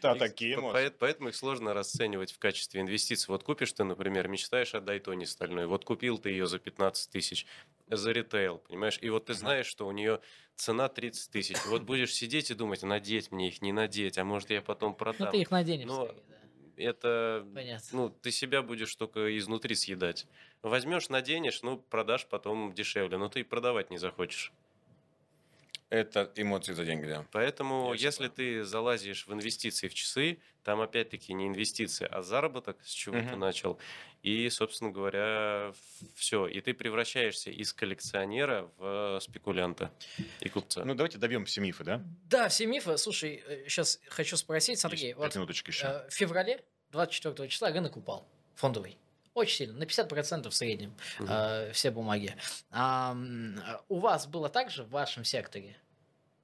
[0.00, 0.74] Да, Их- такие по- эмоции.
[0.78, 3.26] поэт- Поэтому их сложно расценивать в качестве инвестиций.
[3.28, 7.46] Вот купишь ты, например, мечтаешь о Дайтоне стальной, вот купил ты ее за 15 тысяч
[7.88, 10.20] за ритейл, понимаешь, и вот ты знаешь, что у нее
[10.56, 11.64] цена 30 тысяч.
[11.66, 15.26] Вот будешь сидеть и думать, надеть мне их, не надеть, а может я потом Ну,
[15.26, 15.28] продам.
[15.28, 15.88] ты их наденешь.
[15.88, 16.40] Но скорее, да.
[16.76, 17.88] Это, Понятно.
[17.92, 20.26] ну, ты себя будешь только изнутри съедать.
[20.62, 24.54] Возьмешь, наденешь, ну, продашь потом дешевле, но ты и продавать не захочешь.
[25.92, 27.26] Это эмоции за деньги, да.
[27.32, 28.32] Поэтому, Я если понял.
[28.34, 33.22] ты залазишь в инвестиции в часы, там опять-таки не инвестиции, а заработок, с чего ты
[33.26, 33.40] Мгм.
[33.40, 33.78] начал.
[34.22, 35.74] И, собственно говоря,
[36.14, 36.46] все.
[36.46, 39.92] И ты превращаешься из коллекционера в спекулянта
[40.40, 40.82] и купца.
[40.84, 42.02] Ну, давайте добьем все мифы, да?
[42.24, 42.96] Да, все мифы.
[42.96, 45.86] Слушай, сейчас хочу спросить, смотри, Есть вот минуточек еще.
[45.86, 48.96] э, в феврале 24 числа рынок упал, фондовый.
[49.34, 51.28] Очень сильно, на 50% в среднем Мгм.
[51.30, 52.34] э, все бумаги.
[52.70, 53.16] А,
[53.88, 55.76] у вас было так же в вашем секторе?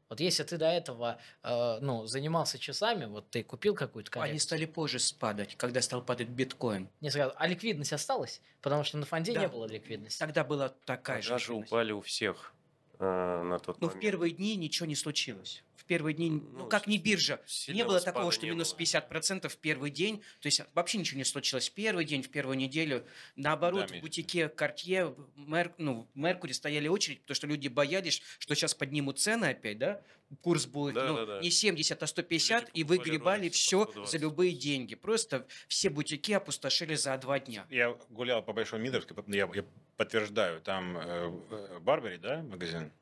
[0.09, 4.39] Вот если ты до этого э, ну, занимался часами, вот ты купил какую-то коллекцию, Они
[4.39, 6.89] стали позже спадать, когда стал падать биткоин.
[7.03, 8.41] не сразу, а ликвидность осталась?
[8.63, 9.41] Потому что на фонде Да.
[9.41, 10.19] не было ликвидности.
[10.19, 11.29] Тогда была такая же.
[11.29, 12.55] Продажи упали у всех
[12.99, 14.01] э, на тот Но в момент.
[14.03, 15.63] первые дни ничего не случилось.
[15.79, 18.81] В первые дни, ну, Ну, как не биржа, не было такого, что не минус было.
[18.81, 20.23] 50% в первый день.
[20.41, 23.07] То есть вообще ничего не случилось в первый день, в первую неделю.
[23.37, 28.21] Наоборот, Да, в бутике Cartier, Мер, ну, в Меркури стояли очередь, потому что люди боялись,
[28.41, 30.03] что сейчас поднимут цены опять, да?
[30.43, 31.41] Курс будет Да, ну, да, да.
[31.41, 34.11] не 70, а 150, Люди и выгребали все 120.
[34.11, 34.97] за любые деньги.
[34.97, 37.67] Просто все бутики опустошили за два дня.
[37.71, 39.65] Я гулял по Большой Мидровской, я, я
[39.97, 42.93] подтверждаю, там э, э, Барбери, да, магазин,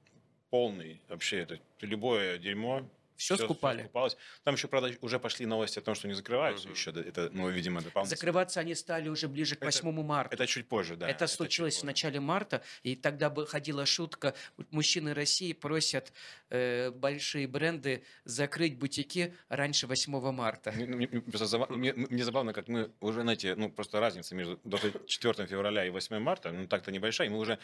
[0.51, 2.89] полный вообще, это любое дерьмо.
[3.19, 3.81] Всё скупали.
[3.85, 4.15] скупалось.
[4.45, 6.75] Там еще, правда, уже пошли новости о том, что не закрываются Мгм.
[6.75, 6.91] еще.
[6.91, 8.15] Это, ну, видимо, дополнительно.
[8.15, 10.35] Закрываться они стали уже ближе к Это- 8 марта.
[10.35, 11.09] Это чуть позже, да.
[11.09, 14.35] это случилось в начале марта, и тогда бы ходила шутка,
[14.71, 16.13] мужчины России просят
[16.51, 20.73] э, большие бренды закрыть бутики раньше 8 марта.
[20.73, 24.35] Мне, мне- мне просто заба- мне- мне забавно, как мы уже, знаете, ну, просто разница
[24.35, 27.59] между 24 февраля и 8 марта, ну, так-то небольшая, и мы уже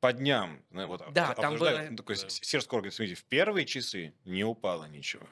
[0.00, 2.22] по дням, ну, вот, Да, обсуждали, там было- ну, такой Да.
[2.68, 5.26] Говорит, смотрите, в первые часы не упало ничего.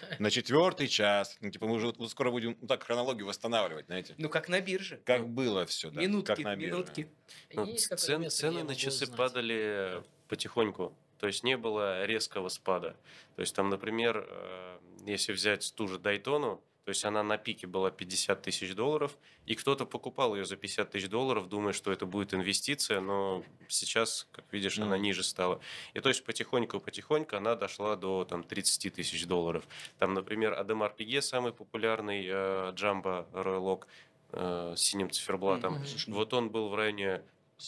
[0.18, 4.14] На четвертый час, ну, типа, мы уже вот скоро будем ну, так хронологию восстанавливать, знаете.
[4.18, 5.00] Ну, как на бирже.
[5.04, 6.00] Как было все, да.
[6.00, 6.72] минутки, как на бирже.
[6.74, 7.08] минутки.
[7.54, 9.16] Ну, цен- место, цены на часы узнать?
[9.16, 10.94] падали потихоньку.
[11.18, 12.94] То есть не было резкого спада.
[13.36, 17.66] То есть там, например, э, если взять ту же Дайтону, то есть она на пике
[17.66, 22.06] была 50 тысяч долларов, и кто-то покупал ее за 50 тысяч долларов, думая, что это
[22.06, 25.02] будет инвестиция, но сейчас, как видишь, она Мгм.
[25.02, 25.58] ниже стала.
[25.94, 29.64] И то есть потихоньку-потихоньку она дошла до там, 30 тысяч долларов.
[29.98, 33.86] Там, например, Адемар Пиге, самый популярный э, Джамбо Royal Oak,
[34.30, 36.14] э, с синим циферблатом, Мгм.
[36.14, 37.20] вот он был в районе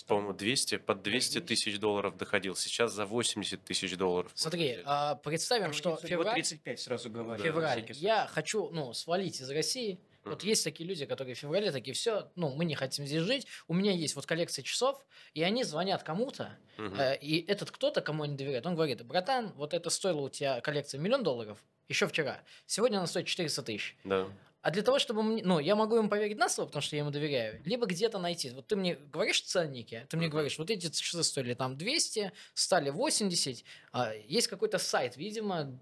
[0.07, 2.55] по-моему, 200, под 200 тысяч долларов доходил.
[2.57, 4.31] Сейчас за 80 тысяч долларов.
[4.35, 7.43] Смотри, а, представим, что Вот февраль, 35 сразу говорю.
[7.43, 9.99] февраль, всякий я хочу, ну, свалить из России.
[10.25, 10.49] Вот Мгм.
[10.49, 13.73] есть такие люди, которые в феврале такие, все, ну, мы не хотим здесь жить, у
[13.73, 17.01] меня есть вот коллекция часов, и они звонят кому-то, Мгм.
[17.01, 20.61] э, и этот кто-то, кому они доверяют, он говорит, братан, вот это стоило у тебя
[20.61, 23.97] коллекция миллион долларов еще вчера, сегодня она стоит 400 тысяч.
[24.05, 24.29] Да.
[24.61, 27.03] А для того, чтобы мне, ну, я могу ему поверить на слово, потому что я
[27.03, 28.51] ему доверяю, либо где-то найти.
[28.51, 32.91] Вот ты мне говоришь ценники, ты мне говоришь, вот эти часы стоили там 200, стали
[32.91, 35.79] 80, а, есть какой-то сайт, видимо,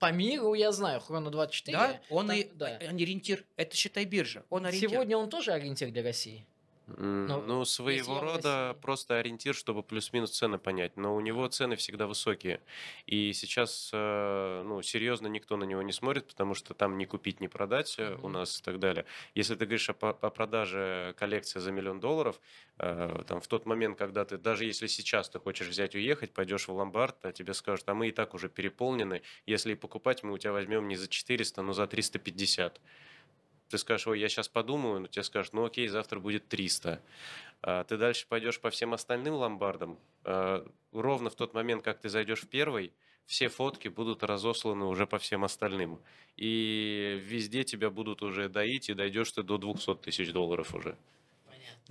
[0.00, 1.76] по миру, я знаю, Хроно 24.
[1.76, 2.78] Да, он там- и да.
[2.88, 3.44] он ориентир.
[3.56, 4.44] Это считай биржа.
[4.50, 4.90] Он ориентир.
[4.90, 6.46] Сегодня он тоже ориентир для России.
[6.98, 10.96] М, Ну, Ну, своего рода просто ориентир, чтобы плюс-минус цены понять.
[10.96, 12.62] Но у него цены всегда высокие.
[13.06, 17.40] И сейчас, э, ну, серьезно никто на него не смотрит, потому что там не купить,
[17.40, 19.04] не продать э, у нас и так далее.
[19.34, 22.40] Если ты говоришь о, о продаже коллекции за миллион долларов,
[22.78, 26.68] э, там в тот момент, когда ты, даже если сейчас ты хочешь взять уехать, пойдешь
[26.68, 30.32] в ломбард, а тебе скажут, а мы и так уже переполнены, если и покупать, мы
[30.32, 32.80] у тебя возьмем не за 400, но за 350.
[33.70, 37.00] Ты скажешь, ой, я сейчас подумаю, но тебе скажут, ну окей, завтра будет 300.
[37.62, 39.98] А ты дальше пойдешь по всем остальным ломбардам.
[40.24, 42.92] а, Ровно в тот момент, как ты зайдешь в первый,
[43.26, 46.00] все фотки будут разосланы уже по всем остальным.
[46.36, 50.98] И везде тебя будут уже доить, и дойдешь ты до 200 тысяч долларов уже.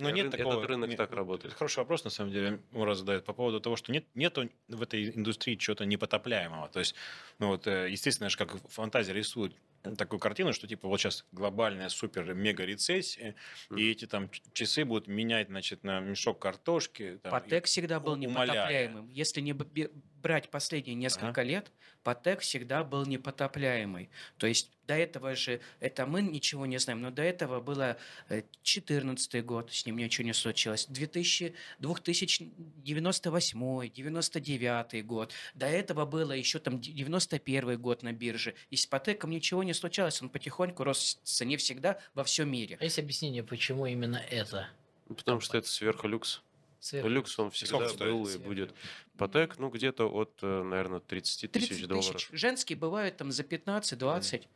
[0.00, 0.66] Но Рын- нет этот такого.
[0.66, 1.54] рынок нет, так работает.
[1.54, 5.10] Хороший вопрос, на самом деле, Мурат задает по поводу того, что нет, нету в этой
[5.10, 6.68] индустрии чего-то непотопляемого.
[6.68, 6.94] То есть,
[7.38, 9.54] ну вот, э, естественно, же, как фантазия рисует
[9.96, 13.34] такую картину, что типа вот сейчас глобальная супер-мега рецессия,
[13.74, 17.18] и эти там часы будут менять, значит, на мешок картошки.
[17.22, 19.08] там, Патек всегда был у- непотопляемым.
[19.08, 21.72] Если не брать последние несколько лет,
[22.02, 24.10] Патек всегда был непотопляемый.
[24.38, 27.96] То есть до этого же, это мы ничего не знаем, но до этого было
[28.28, 36.58] 2014 год, с ним ничего не случилось, 2000, 2098, 99 год, до этого было еще
[36.58, 41.28] там 91 год на бирже, и с Патеком ничего не случалось, он потихоньку рос в
[41.28, 42.76] цене всегда во всем мире.
[42.80, 44.68] А есть объяснение, почему именно это?
[45.06, 46.42] Потому что это сверхлюкс.
[46.80, 47.08] Сверху.
[47.08, 48.10] Люкс он всегда Сколько стоит?
[48.10, 48.74] был и будет.
[49.18, 52.16] Патек, ну, где-то от, наверное, 30 тысяч 30 долларов.
[52.16, 52.28] тысяч.
[52.32, 54.46] Женские бывают там за 15-20.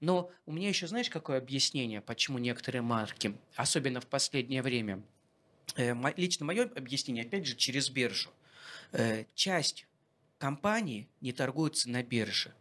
[0.00, 5.02] Но у меня еще, знаешь, какое объяснение, почему некоторые марки, особенно в последнее время,
[5.76, 8.30] э, лично мое объяснение, опять же, через биржу.
[8.92, 9.86] Э, часть
[10.38, 12.52] компаний не торгуются на бирже.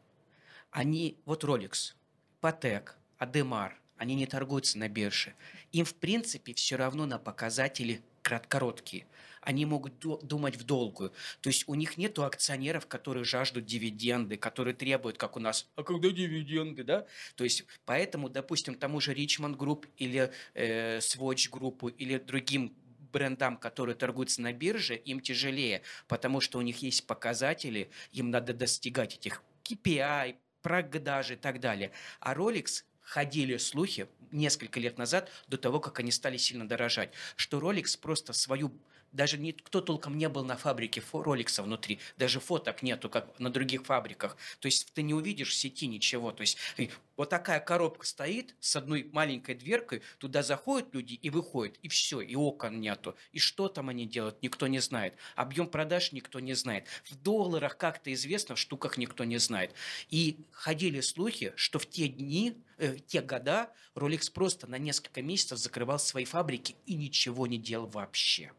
[0.71, 1.93] Они, вот Rolex,
[2.41, 5.35] Patek, Ademar, они не торгуются на бирже.
[5.71, 9.05] Им, в принципе, все равно на показатели короткие.
[9.41, 11.11] Они могут ду- думать в долгую.
[11.41, 15.83] То есть у них нету акционеров, которые жаждут дивиденды, которые требуют, как у нас, а
[15.83, 17.07] когда дивиденды, да?
[17.35, 22.75] То есть поэтому, допустим, тому же Richmond Group или э, Swatch группу или другим
[23.11, 28.53] брендам, которые торгуются на бирже, им тяжелее, потому что у них есть показатели, им надо
[28.53, 31.91] достигать этих KPI, продажи и так далее.
[32.19, 37.59] А Rolex ходили слухи несколько лет назад, до того, как они стали сильно дорожать, что
[37.59, 38.71] Rolex просто свою
[39.11, 43.85] даже никто толком не был на фабрике Роликса внутри, даже фоток нету, как на других
[43.85, 44.37] фабриках.
[44.59, 46.31] То есть ты не увидишь в сети ничего.
[46.31, 46.87] То есть э,
[47.17, 52.21] вот такая коробка стоит с одной маленькой дверкой, туда заходят люди и выходят, и все,
[52.21, 53.15] и окон нету.
[53.31, 55.15] И что там они делают, никто не знает.
[55.35, 56.85] Объем продаж никто не знает.
[57.03, 59.73] В долларах как-то известно, в штуках никто не знает.
[60.09, 65.57] И ходили слухи, что в те дни, э, те года Rolex просто на несколько месяцев
[65.59, 68.51] закрывал свои фабрики и ничего не делал вообще.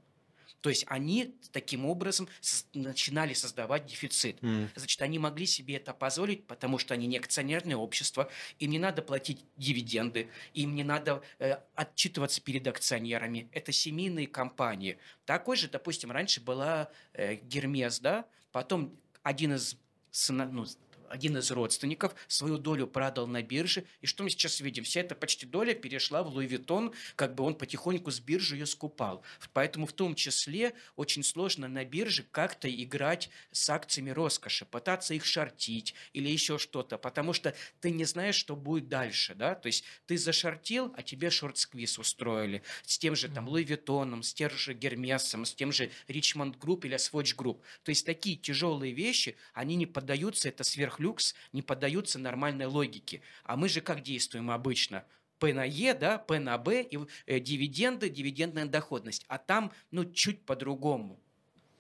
[0.63, 2.29] То есть они таким образом
[2.73, 4.43] начинали создавать дефицит.
[4.43, 4.71] М.
[4.77, 9.03] Значит, они могли себе это позволить, потому что они не акционерное общество, им не надо
[9.03, 13.49] платить дивиденды, им не надо э, отчитываться перед акционерами.
[13.53, 14.99] Это семейные компании.
[15.27, 19.77] Такой же, допустим, раньше была э, Гермес, да, потом один из
[20.13, 20.65] сына- ну,
[21.13, 23.85] один из родственников свою долю продал на бирже.
[24.01, 24.83] И что мы сейчас видим?
[24.85, 28.67] Вся эта почти доля перешла в Луи Виттон, как бы он потихоньку с биржи ее
[28.67, 29.23] скупал.
[29.53, 35.27] Поэтому в том числе очень сложно на бирже как-то играть с акциями роскоши, пытаться их
[35.27, 39.85] шортить или еще что-то, потому что ты не знаешь, что будет дальше, да, то есть
[40.07, 43.49] ты зашортил, а тебе short squeeze устроили с тем же там.
[43.49, 47.61] Луи Виттоном, с тем же Гермесом, с тем же Richemont Group или Swatch Group.
[47.83, 50.65] То есть такие тяжелые вещи, они не поддаются, это
[51.03, 53.21] сверхлюкс, не поддаются нормальной логике.
[53.45, 55.05] А мы же как действуем обычно?
[55.39, 59.25] P на E, да, P на B, и э, дивиденды, дивидендная доходность.
[59.29, 61.19] А там, ну, чуть по-другому.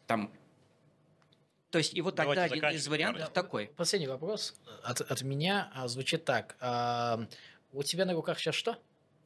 [0.07, 0.33] Там
[1.71, 3.33] то есть, и вот Давайте тогда один из вариантов Марк.
[3.33, 3.69] такой.
[3.77, 6.55] Последний вопрос от, от меня а, звучит так.
[6.61, 7.27] А,
[7.73, 8.77] у тебя на руках сейчас что?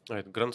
[0.09, 0.55] А, это Grand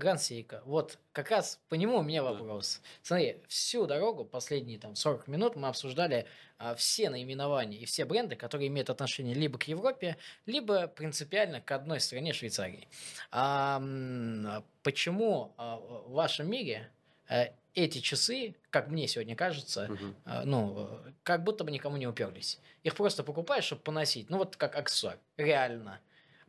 [0.00, 0.06] Seiko.
[0.06, 0.62] Grand Seiko.
[0.64, 2.80] Вот, как раз по нему у меня вопрос.
[3.02, 6.26] Смотри, всю дорогу, последние там 40 минут мы обсуждали
[6.58, 11.70] а, все наименования и все бренды, которые имеют отношение либо к Европе, либо принципиально к
[11.72, 12.88] одной стране Швейцарии.
[13.30, 16.90] А, а почему а, в вашем мире
[17.28, 20.16] э, эти часы, как мне сегодня кажется, Мгм.
[20.24, 20.88] а, ну,
[21.22, 22.58] как будто бы никому не уперлись.
[22.82, 24.30] Их просто покупаешь, чтобы поносить.
[24.30, 25.18] Ну, вот как аксессуар.
[25.36, 26.00] Реально.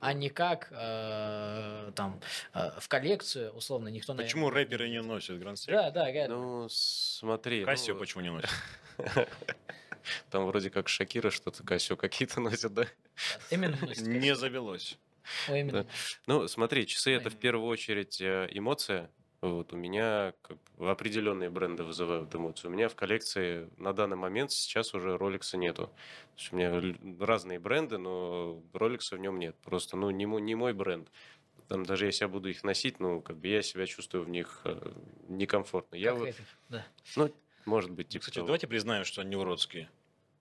[0.02, 2.20] А не как э, там
[2.56, 5.78] э, в коллекцию, условно, никто, наверное, Почему рэперы не носят Гранд Сейк?
[5.78, 6.38] Да, да, реально.
[6.38, 7.64] Ну, смотри.
[7.64, 8.50] Кассио ну, почему не носит?
[10.32, 12.88] Там вроде как Шакира что-то Кассио какие-то носят, да?
[13.52, 14.08] Именно носит.
[14.08, 14.98] Не завелось.
[15.48, 15.86] Ой.
[16.26, 19.12] Ну, смотри, часы это в первую очередь э, эмоция.
[19.42, 22.68] Вот, у меня как бы определенные бренды вызывают эмоции.
[22.68, 25.88] У меня в коллекции на данный момент сейчас уже Rolex нету.
[25.88, 25.92] То
[26.38, 29.56] есть у меня разные бренды, но Rolex в нем нет.
[29.64, 31.10] Просто, ну, не мой, не мой бренд.
[31.68, 34.62] Там даже если я буду их носить, ну, как бы я себя чувствую в них
[34.66, 34.92] э,
[35.28, 35.96] некомфортно.
[35.96, 36.36] Я Как вот,
[36.70, 36.86] да.
[37.16, 37.34] ну,
[37.66, 38.48] может быть, типа Кстати, того.
[38.48, 39.90] давайте признаем, что они уродские.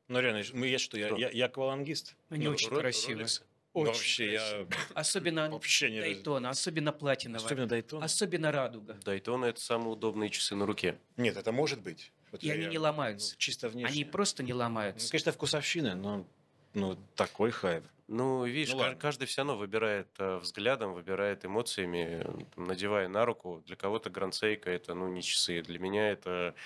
[0.09, 1.17] Ну, реально, мы есть что, я, Что?
[1.17, 2.17] я, я аквалангист.
[2.29, 3.25] Они Ну, очень Ро- красивые.
[3.27, 3.43] Rolex.
[3.73, 6.01] Ну, Очень вообще, я Особенно вообще не...
[6.01, 7.45] раз- Дайтона, особенно платиновая.
[7.47, 8.03] Особенно Дайтон.
[8.03, 8.95] Особенно радуга.
[9.05, 10.99] Дайтона это самые удобные часы на руке.
[11.17, 12.13] Нет, это может быть.
[12.33, 13.37] Вот И я- они не ну, ломаются.
[13.39, 13.93] чисто внешне.
[13.93, 15.09] Они просто не Ну, ломаются.
[15.11, 16.27] конечно, вкусовщина, но
[16.75, 17.85] ну, такой хайп.
[18.13, 18.97] Ну, видишь, Ну, ладно.
[18.97, 23.63] каждый все равно выбирает э, взглядом, выбирает эмоциями, там, надевая на руку.
[23.67, 25.63] Для кого-то гранд-сейка это, ну, не часы.
[25.63, 26.57] Для меня это,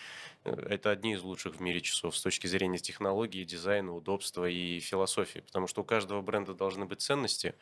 [0.44, 4.80] э, это одни из лучших в мире часов с точки зрения технологии, дизайна, удобства и
[4.80, 5.40] философии.
[5.40, 7.54] Потому что у каждого бренда должны быть ценности,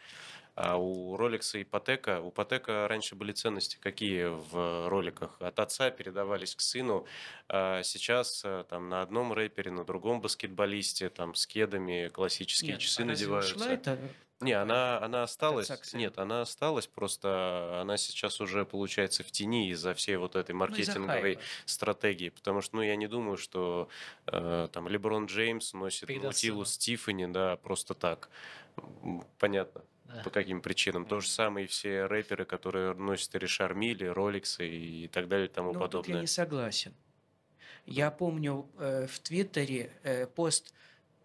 [0.54, 5.36] а у Rolex и Патека, у Патека раньше были ценности какие в роликах?
[5.40, 7.06] От отца передавались к сыну,
[7.48, 12.80] а сейчас э, там на одном рэпере, на другом баскетболисте, там с кедами классические Нет,
[12.80, 13.56] часы а надеваются.
[13.56, 13.66] ушла
[14.40, 15.70] Не, она, она осталась.
[15.94, 20.58] Нет, она осталась, просто она сейчас уже получается в тени из-за всей вот этой Ну,
[20.58, 21.42] маркетинговой хайпа.
[21.64, 22.28] стратегии.
[22.28, 23.88] Потому что, ну, я не думаю, что
[24.26, 26.64] э, там Леброн Джеймс носит сыну.
[26.64, 28.28] Стифани, да, просто так.
[29.38, 29.82] Понятно.
[30.24, 31.04] По каким причинам.
[31.04, 35.50] То же самое и все рэперы, которые носят Ришар Милли, Роликсы и так далее и
[35.50, 36.20] тому Ну, тут я подобное.
[36.20, 36.94] не согласен.
[37.86, 40.74] Я помню э, в Твиттере э, пост,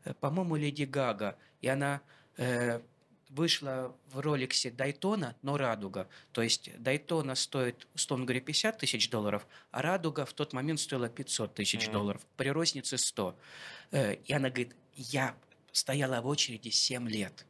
[0.05, 2.01] э, по-моему, Леди Гага, и она
[2.37, 2.81] э,
[3.29, 6.07] вышла в роликсе Дайтона, но Радуга.
[6.31, 11.09] То есть Дайтона стоит, условно говоря, 50 тысяч долларов, а Радуга в тот момент стоила
[11.09, 12.25] 500 тысяч долларов.
[12.37, 13.37] При рознице 100.
[13.91, 15.35] Э, и она говорит, я
[15.71, 17.45] стояла в очереди 7 лет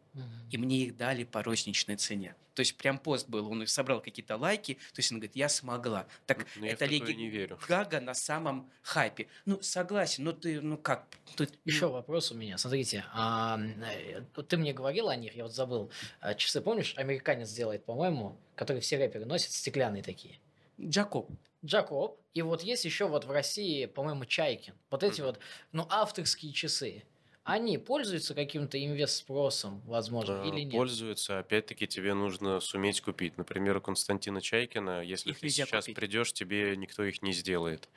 [0.52, 2.36] И мне их дали по розничной цене.
[2.54, 6.08] То есть прям пост был, он собрал какие-то лайки, то есть он говорит, я смогла.
[6.26, 7.60] Так Но я в это Леди не верю.
[7.68, 9.28] Гага на самом хайпе.
[9.46, 11.06] Ну, согласен, но ты, ну как,
[11.36, 11.54] тут...
[11.66, 12.58] Еще ну, вопрос у меня.
[12.58, 15.92] Смотрите, а, э, ты мне говорил о них, я вот забыл.
[16.20, 20.40] А, Часы, помнишь, американец делает, по-моему, которые все рэперы носят, стеклянные такие.
[20.82, 21.30] Джакоб.
[21.64, 22.20] Джакоб.
[22.34, 24.74] И вот есть еще вот в России, по-моему, Чайкин.
[24.90, 25.28] Вот эти Мгм.
[25.28, 25.40] вот,
[25.74, 27.04] ну, авторские часы.
[27.48, 30.72] Они пользуются каким-то инвест-спросом, возможно, Да, или нет?
[30.72, 31.40] Пользуются.
[31.40, 33.38] Опять-таки тебе нужно суметь купить.
[33.38, 35.90] Например, у Константина Чайкина, если Их ты сейчас купить.
[35.90, 37.90] придешь, тебе никто их не сделает.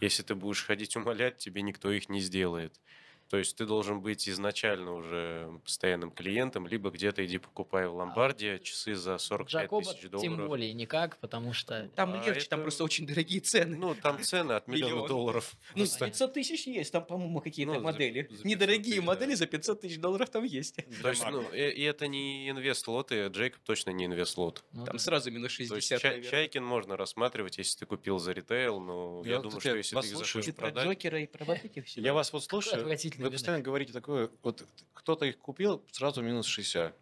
[0.00, 2.80] Если ты будешь ходить умолять, тебе никто их не сделает.
[3.28, 8.60] То есть ты должен быть изначально уже постоянным клиентом, либо где-то иди покупай в ломбарде
[8.60, 10.36] часы за 45 Джакоба тысяч долларов.
[10.36, 11.88] тем более никак, потому что...
[11.96, 13.76] Там А легче, там это- просто очень дорогие цены.
[13.76, 15.08] Ну, там цены от миллиона Миллион.
[15.08, 15.54] долларов.
[15.74, 16.04] Ну, Просто.
[16.06, 18.22] 500 тысяч есть, там, по-моему, какие-то Ну, за- модели.
[18.22, 19.36] за 500 Недорогие тысяч, модели да.
[19.36, 20.76] за 500 тысяч долларов там есть.
[21.02, 24.64] То есть, ну, и, и это не инвест-лот, и Джейкоб точно не инвест-лот.
[24.72, 24.98] ну, Там да.
[25.02, 26.30] сразу минус То есть 60, Чай- наверное.
[26.30, 30.06] Чайкин можно рассматривать, если ты купил за ритейл, но я, Я, думаю, что если ты
[30.06, 30.84] их захочешь продать...
[30.86, 32.00] Джокера и про вот этих всё.
[32.00, 32.86] Я вас вот слушаю,
[33.16, 34.64] отвратительный вы постоянно говорите такое, вот
[34.94, 36.94] кто-то их купил, сразу минус 60,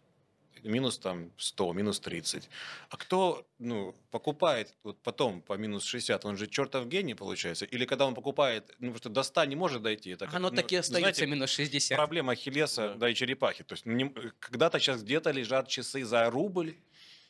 [0.63, 2.49] минус там 100, минус 30.
[2.89, 7.65] А кто, ну, покупает вот потом по минус 60, он же чертов гений получается?
[7.65, 10.11] Или когда он покупает, ну, потому что до 100 не может дойти?
[10.11, 11.97] Это как, Оно ну, так и остается знаете, минус 60.
[11.97, 12.95] Проблема Ахиллеса, Да.
[12.95, 13.09] да.
[13.09, 13.63] и черепахи.
[13.63, 14.09] То есть ну, не-
[14.39, 16.75] когда-то сейчас где-то лежат часы за рубль,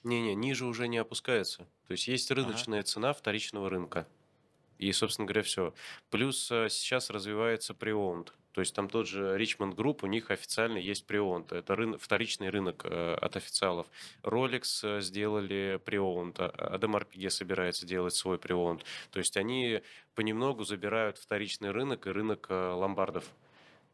[0.03, 1.65] Не-не, ниже уже не опускается.
[1.87, 4.07] То есть есть рыночная цена вторичного рынка.
[4.77, 5.73] И, собственно говоря, все.
[6.11, 8.33] Плюс э, сейчас развивается преонд.
[8.55, 11.51] То есть там тот же Richmond Group, у них официально есть преонд.
[11.51, 13.85] Это рын- вторичный рынок э, от официалов.
[14.23, 18.85] Rolex э, сделали преонд, а Audemars Piguet собирается делать свой преонд.
[19.11, 19.81] То есть они
[20.15, 23.25] понемногу забирают вторичный рынок и рынок э, ломбардов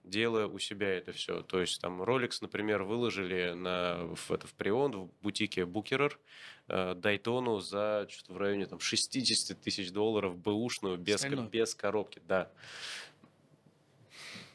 [0.04, 1.42] делая у себя это все.
[1.42, 6.20] То есть там Rolex, например, выложили на, в, это, в преонд в бутике Букерер
[6.68, 12.22] э, Дайтону за что-то в районе там, 60 тысяч долларов бэушную без, без коробки.
[12.28, 12.52] Да.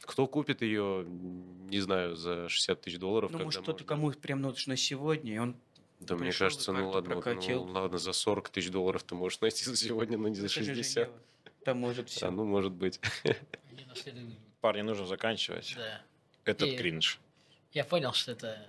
[0.07, 3.31] Кто купит ее, не знаю, за 60 тысяч долларов?
[3.33, 5.57] Ну, может, кто-то кому прям нужно сегодня, и он
[6.01, 7.63] Да, мне кажется, ну ладно, вот, ну, прокатил.
[7.65, 10.65] ладно, за 40 тысяч долларов ты можешь найти за сегодня, но не за Это же
[10.65, 10.95] 60.
[11.09, 11.21] Женева.
[11.65, 12.27] Там может все.
[12.27, 13.01] А, ну, может быть.
[14.61, 15.75] Парни, нужно заканчивать.
[15.77, 16.03] Да.
[16.45, 17.19] Этот И- кринж.
[17.73, 18.65] Я понял, что это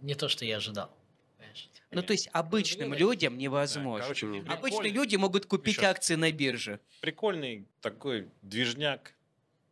[0.00, 0.90] не то, что я ожидал.
[1.36, 1.68] Понимаешь?
[1.90, 4.02] Ну, то есть обычным людям невозможно.
[4.04, 5.90] Короче, мне Обычные люди могут купить Миша.
[5.90, 6.80] акции на бирже.
[7.00, 9.12] Прикольный такой движняк,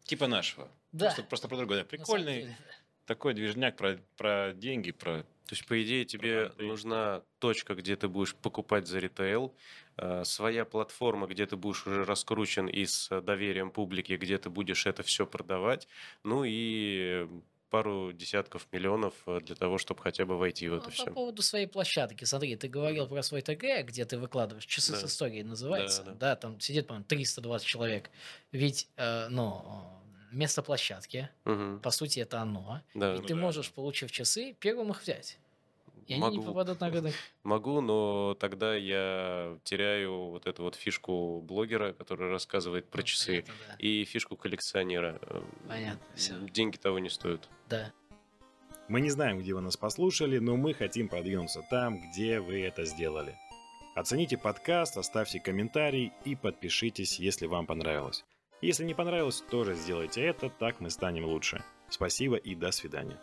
[0.04, 0.68] типа нашего.
[0.96, 1.06] Да.
[1.06, 1.84] Просто, просто про другое.
[1.84, 2.56] Прикольный деле.
[3.06, 6.64] такой движняк про, про деньги, про То есть, по идее, тебе Пропаганда.
[6.64, 9.54] нужна точка, где ты будешь покупать за ритейл,
[9.96, 14.50] э, своя платформа, где ты будешь уже раскручен и с э, доверием публики, где ты
[14.50, 15.86] будешь это все продавать,
[16.24, 17.28] ну и
[17.70, 21.10] пару десятков миллионов э, для того, чтобы хотя бы войти в Ну, это по все.
[21.12, 24.98] поводу своей площадки, смотри, ты говорил про свой ТГ, где ты выкладываешь, часы Да.
[24.98, 26.36] с историей называется, Да, да, да.
[26.36, 28.10] там сидит, по-моему, 320 человек.
[28.52, 29.64] Ведь, э, ну,
[30.30, 32.82] место площадки, по сути, это оно.
[32.94, 35.38] Да, и ну ты да, можешь, получив часы, первым их взять.
[36.06, 37.12] И они не могу, попадут на рынок.
[37.42, 43.42] могу, но тогда я теряю вот эту вот фишку блогера, который рассказывает про Ну, часы,
[43.42, 43.74] понятно, да.
[43.80, 45.20] и фишку коллекционера.
[45.66, 46.38] Понятно, всё.
[46.38, 47.48] Деньги того не стоят.
[47.68, 47.92] Да.
[48.88, 52.84] Мы не знаем, где вы нас послушали, но мы хотим продвинуться там, где вы это
[52.84, 53.36] сделали.
[53.96, 58.24] Оцените подкаст, оставьте комментарий и подпишитесь, если вам понравилось.
[58.62, 61.62] Если не понравилось, тоже сделайте это, так мы станем лучше.
[61.88, 63.18] Спасибо и до свидания.